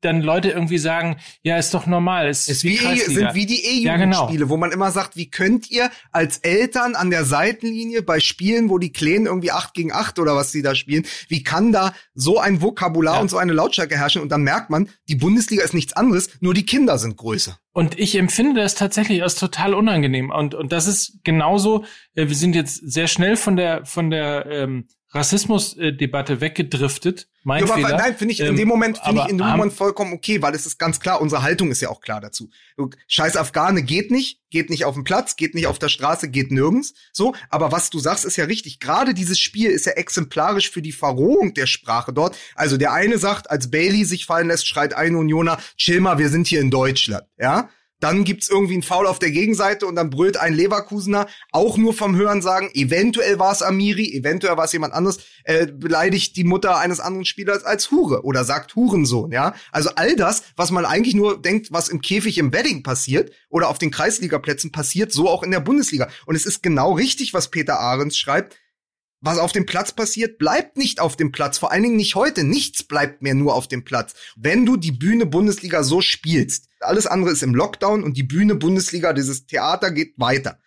[0.00, 2.28] dann Leute irgendwie sagen, ja, ist doch normal.
[2.28, 4.48] Es ist wie, e sind wie die E-Jugendspiele, ja, genau.
[4.48, 8.78] wo man immer sagt, wie könnt ihr als Eltern an der Seitenlinie bei Spielen, wo
[8.78, 12.38] die Kleinen irgendwie acht gegen acht oder was sie da spielen, wie kann da so
[12.38, 13.20] ein Vokabular ja.
[13.20, 14.22] und so eine Lautstärke herrschen?
[14.22, 17.58] Und dann merkt man, die Bundesliga ist nichts anderes, nur die Kinder sind größer.
[17.72, 20.30] Und ich empfinde das tatsächlich als total unangenehm.
[20.30, 21.84] Und, und das ist genauso,
[22.14, 27.28] äh, wir sind jetzt sehr schnell von der, von der, ähm, Rassismusdebatte weggedriftet.
[27.42, 27.96] Mein ja, aber Fehler.
[27.96, 30.54] nein, finde ich in Ähm, dem Moment finde ich in dem Moment vollkommen okay, weil
[30.54, 32.50] es ist ganz klar, unsere Haltung ist ja auch klar dazu.
[33.06, 36.50] Scheiß Afghane geht nicht, geht nicht auf dem Platz, geht nicht auf der Straße, geht
[36.50, 36.92] nirgends.
[37.12, 38.80] So, aber was du sagst, ist ja richtig.
[38.80, 42.36] Gerade dieses Spiel ist ja exemplarisch für die Verrohung der Sprache dort.
[42.54, 46.28] Also der eine sagt, als Bailey sich fallen lässt, schreit ein Unioner, chill mal, wir
[46.28, 47.70] sind hier in Deutschland, ja?
[48.00, 51.94] Dann gibt's irgendwie einen Foul auf der Gegenseite und dann brüllt ein Leverkusener auch nur
[51.94, 56.44] vom Hören sagen, eventuell war es Amiri, eventuell war es jemand anderes, äh, beleidigt die
[56.44, 59.54] Mutter eines anderen Spielers als Hure oder sagt Hurensohn, ja?
[59.72, 63.68] Also all das, was man eigentlich nur denkt, was im Käfig im Wedding passiert oder
[63.68, 66.08] auf den Kreisligaplätzen passiert, so auch in der Bundesliga.
[66.26, 68.56] Und es ist genau richtig, was Peter Ahrens schreibt.
[69.20, 71.58] Was auf dem Platz passiert, bleibt nicht auf dem Platz.
[71.58, 72.44] Vor allen Dingen nicht heute.
[72.44, 74.14] Nichts bleibt mehr nur auf dem Platz.
[74.36, 78.54] Wenn du die Bühne Bundesliga so spielst, alles andere ist im Lockdown und die Bühne
[78.54, 80.60] Bundesliga, dieses Theater geht weiter.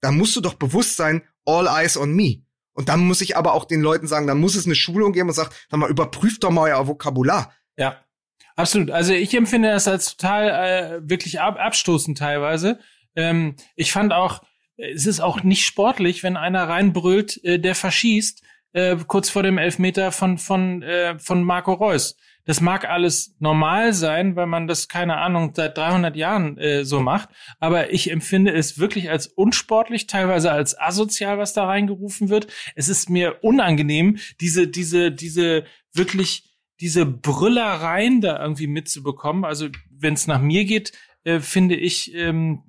[0.00, 2.42] Dann musst du doch bewusst sein, all eyes on me.
[2.74, 5.28] Und dann muss ich aber auch den Leuten sagen, dann muss es eine Schulung geben
[5.28, 7.54] und sagt, sag mal, überprüft doch mal euer Vokabular.
[7.76, 8.04] Ja,
[8.56, 8.90] absolut.
[8.90, 12.80] Also ich empfinde das als total äh, wirklich ab abstoßend teilweise.
[13.16, 14.42] Ähm, ich fand auch,
[14.76, 19.58] es ist auch nicht sportlich, wenn einer reinbrüllt, äh, der verschießt, äh, kurz vor dem
[19.58, 22.16] Elfmeter von, von, äh, von Marco Reus.
[22.46, 27.00] Das mag alles normal sein, weil man das, keine Ahnung, seit 300 Jahren äh, so
[27.00, 27.30] macht.
[27.58, 32.48] Aber ich empfinde es wirklich als unsportlich, teilweise als asozial, was da reingerufen wird.
[32.74, 35.64] Es ist mir unangenehm, diese, diese, diese
[35.94, 36.50] wirklich
[36.80, 39.44] diese Brüllereien da irgendwie mitzubekommen.
[39.44, 42.62] Also wenn es nach mir geht, äh, finde ich, ähm,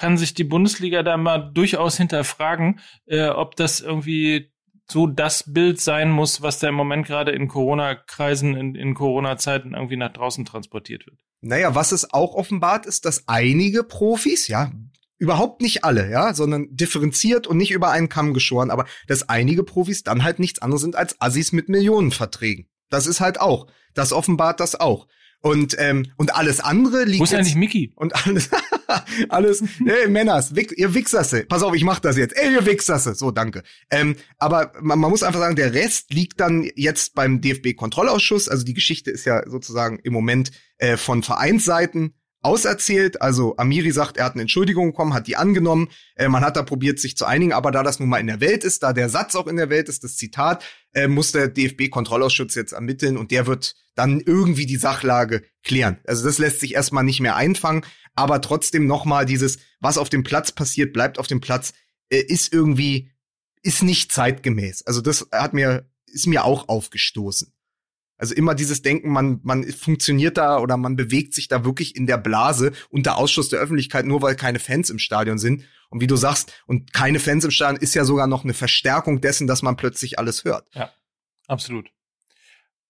[0.00, 4.50] kann sich die Bundesliga da mal durchaus hinterfragen, äh, ob das irgendwie
[4.90, 9.74] so das Bild sein muss, was da im Moment gerade in Corona-Kreisen, in, in Corona-Zeiten
[9.74, 11.18] irgendwie nach draußen transportiert wird.
[11.42, 14.72] Naja, was es auch offenbart ist, dass einige Profis, ja,
[15.18, 19.64] überhaupt nicht alle, ja, sondern differenziert und nicht über einen Kamm geschoren, aber dass einige
[19.64, 22.70] Profis dann halt nichts anderes sind als Assis mit Millionenverträgen.
[22.88, 23.66] Das ist halt auch.
[23.92, 25.08] Das offenbart das auch.
[25.42, 27.92] Und, ähm, und alles andere liegt Wo ist eigentlich Mickey?
[27.96, 28.48] und alles,
[29.28, 31.44] alles, ey, Männers, ihr Wichserse.
[31.44, 32.36] Pass auf, ich mach das jetzt.
[32.36, 33.14] Ey, ihr Wichserse.
[33.14, 33.62] So, danke.
[33.90, 38.48] Ähm, aber man, man muss einfach sagen, der Rest liegt dann jetzt beim DFB-Kontrollausschuss.
[38.48, 43.20] Also die Geschichte ist ja sozusagen im Moment äh, von Vereinsseiten auserzählt.
[43.20, 45.88] Also Amiri sagt, er hat eine Entschuldigung bekommen, hat die angenommen.
[46.14, 48.40] Äh, man hat da probiert, sich zu einigen, aber da das nun mal in der
[48.40, 51.48] Welt ist, da der Satz auch in der Welt ist, das Zitat, äh, muss der
[51.48, 55.98] DFB-Kontrollausschuss jetzt ermitteln und der wird dann irgendwie die Sachlage klären.
[56.06, 57.84] Also das lässt sich erstmal nicht mehr einfangen,
[58.14, 61.72] aber trotzdem nochmal dieses, was auf dem Platz passiert, bleibt auf dem Platz,
[62.08, 63.10] äh, ist irgendwie,
[63.62, 64.86] ist nicht zeitgemäß.
[64.86, 67.52] Also das hat mir, ist mir auch aufgestoßen.
[68.20, 72.06] Also immer dieses Denken, man, man funktioniert da oder man bewegt sich da wirklich in
[72.06, 75.64] der Blase unter Ausschluss der Öffentlichkeit, nur weil keine Fans im Stadion sind.
[75.88, 79.22] Und wie du sagst, und keine Fans im Stadion ist ja sogar noch eine Verstärkung
[79.22, 80.66] dessen, dass man plötzlich alles hört.
[81.46, 81.90] Absolut.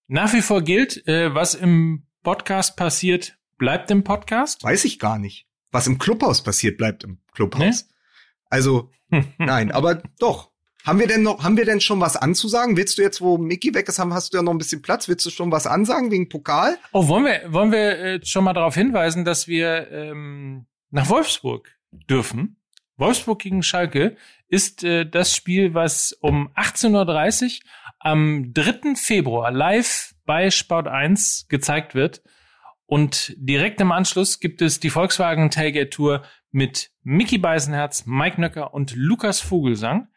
[0.09, 4.64] Nach wie vor gilt, äh, was im Podcast passiert, bleibt im Podcast.
[4.64, 5.47] Weiß ich gar nicht.
[5.70, 7.89] Was im Clubhaus passiert, bleibt im Clubhaus.
[8.47, 8.91] Also,
[9.39, 10.49] nein, aber doch.
[10.85, 12.76] Haben wir denn noch, haben wir denn schon was anzusagen?
[12.76, 15.09] Willst du jetzt, wo Mickey weg ist, haben, hast du ja noch ein bisschen Platz?
[15.09, 16.78] Willst du schon was ansagen wegen Pokal?
[16.93, 21.68] Oh, wollen wir, wollen wir äh, schon mal darauf hinweisen, dass wir ähm, nach Wolfsburg
[21.93, 22.57] dürfen?
[22.97, 24.16] Wolfsburg gegen Schalke
[24.49, 27.68] ist äh, das Spiel, was um 18.30 Uhr
[27.99, 28.95] am 3.
[28.97, 32.22] Februar live bei Sport 1 gezeigt wird.
[32.87, 38.74] Und direkt im Anschluss gibt es die Volkswagen Tailgate Tour mit Mickey Beisenherz, Mike Nöcker
[38.74, 40.09] und Lukas Vogelsang.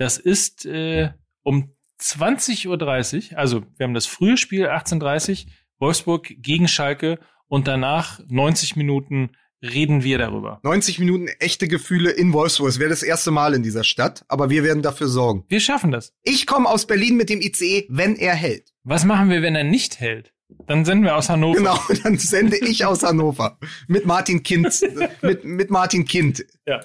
[0.00, 1.10] Das ist äh,
[1.42, 7.68] um 20.30 Uhr, also wir haben das frühe Spiel 18.30 Uhr, Wolfsburg gegen Schalke und
[7.68, 9.32] danach 90 Minuten
[9.62, 10.58] reden wir darüber.
[10.62, 12.70] 90 Minuten echte Gefühle in Wolfsburg.
[12.70, 15.44] Es wäre das erste Mal in dieser Stadt, aber wir werden dafür sorgen.
[15.48, 16.14] Wir schaffen das.
[16.22, 18.72] Ich komme aus Berlin mit dem ICE, wenn er hält.
[18.84, 20.32] Was machen wir, wenn er nicht hält?
[20.66, 21.58] Dann senden wir aus Hannover.
[21.58, 24.80] Genau, dann sende ich aus Hannover mit Martin Kind,
[25.20, 26.46] mit, mit Martin Kind.
[26.66, 26.80] Ja.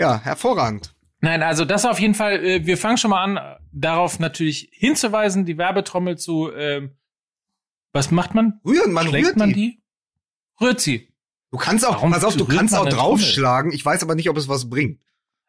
[0.00, 0.97] Ja, hervorragend.
[1.20, 2.44] Nein, also das auf jeden Fall.
[2.44, 6.52] Äh, wir fangen schon mal an, darauf natürlich hinzuweisen, die Werbetrommel zu.
[6.52, 6.96] Ähm,
[7.92, 8.60] was macht man?
[8.64, 9.54] Rühren, man Schlägt rührt man die.
[9.54, 9.82] die?
[10.60, 11.08] Rührt sie.
[11.50, 13.72] Du kannst auch, Warum pass auf, du kannst auch draufschlagen.
[13.72, 15.00] Ich weiß aber nicht, ob es was bringt.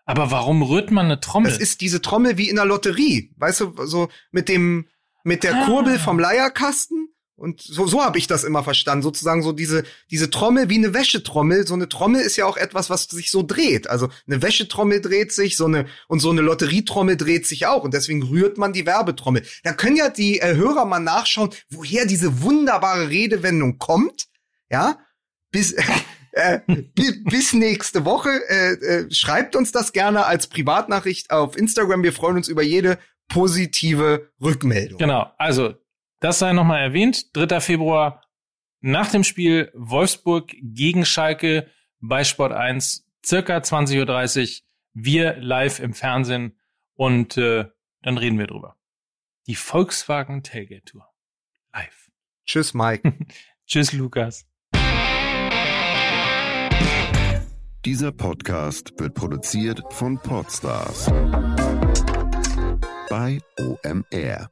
[0.05, 1.51] Aber warum rührt man eine Trommel?
[1.51, 3.31] Das ist diese Trommel wie in der Lotterie.
[3.37, 4.87] Weißt du, so mit dem,
[5.23, 5.65] mit der Ah.
[5.65, 7.08] Kurbel vom Leierkasten.
[7.39, 9.01] Und so, so habe ich das immer verstanden.
[9.01, 11.65] Sozusagen so diese, diese Trommel wie eine Wäschetrommel.
[11.65, 13.89] So eine Trommel ist ja auch etwas, was sich so dreht.
[13.89, 17.83] Also eine Wäschetrommel dreht sich, so eine, und so eine Lotterietrommel dreht sich auch.
[17.83, 19.43] Und deswegen rührt man die Werbetrommel.
[19.63, 24.27] Da können ja die äh, Hörer mal nachschauen, woher diese wunderbare Redewendung kommt.
[24.69, 24.99] Ja,
[25.51, 25.71] bis,
[26.33, 28.29] äh, bi- bis nächste Woche.
[28.49, 32.03] Äh, äh, schreibt uns das gerne als Privatnachricht auf Instagram.
[32.03, 34.97] Wir freuen uns über jede positive Rückmeldung.
[34.97, 35.73] Genau, also
[36.19, 37.35] das sei nochmal erwähnt.
[37.35, 37.59] 3.
[37.59, 38.21] Februar
[38.81, 44.65] nach dem Spiel Wolfsburg gegen Schalke bei Sport 1, circa 20.30 Uhr.
[44.93, 46.57] Wir live im Fernsehen
[46.95, 47.65] und äh,
[48.01, 48.75] dann reden wir drüber.
[49.47, 51.09] Die Volkswagen Tailgate Tour.
[51.73, 52.11] Live.
[52.45, 53.13] Tschüss, Mike.
[53.67, 54.45] Tschüss, Lukas.
[57.85, 61.05] Dieser Podcast wird produziert von Podstars
[63.09, 64.51] bei OMR.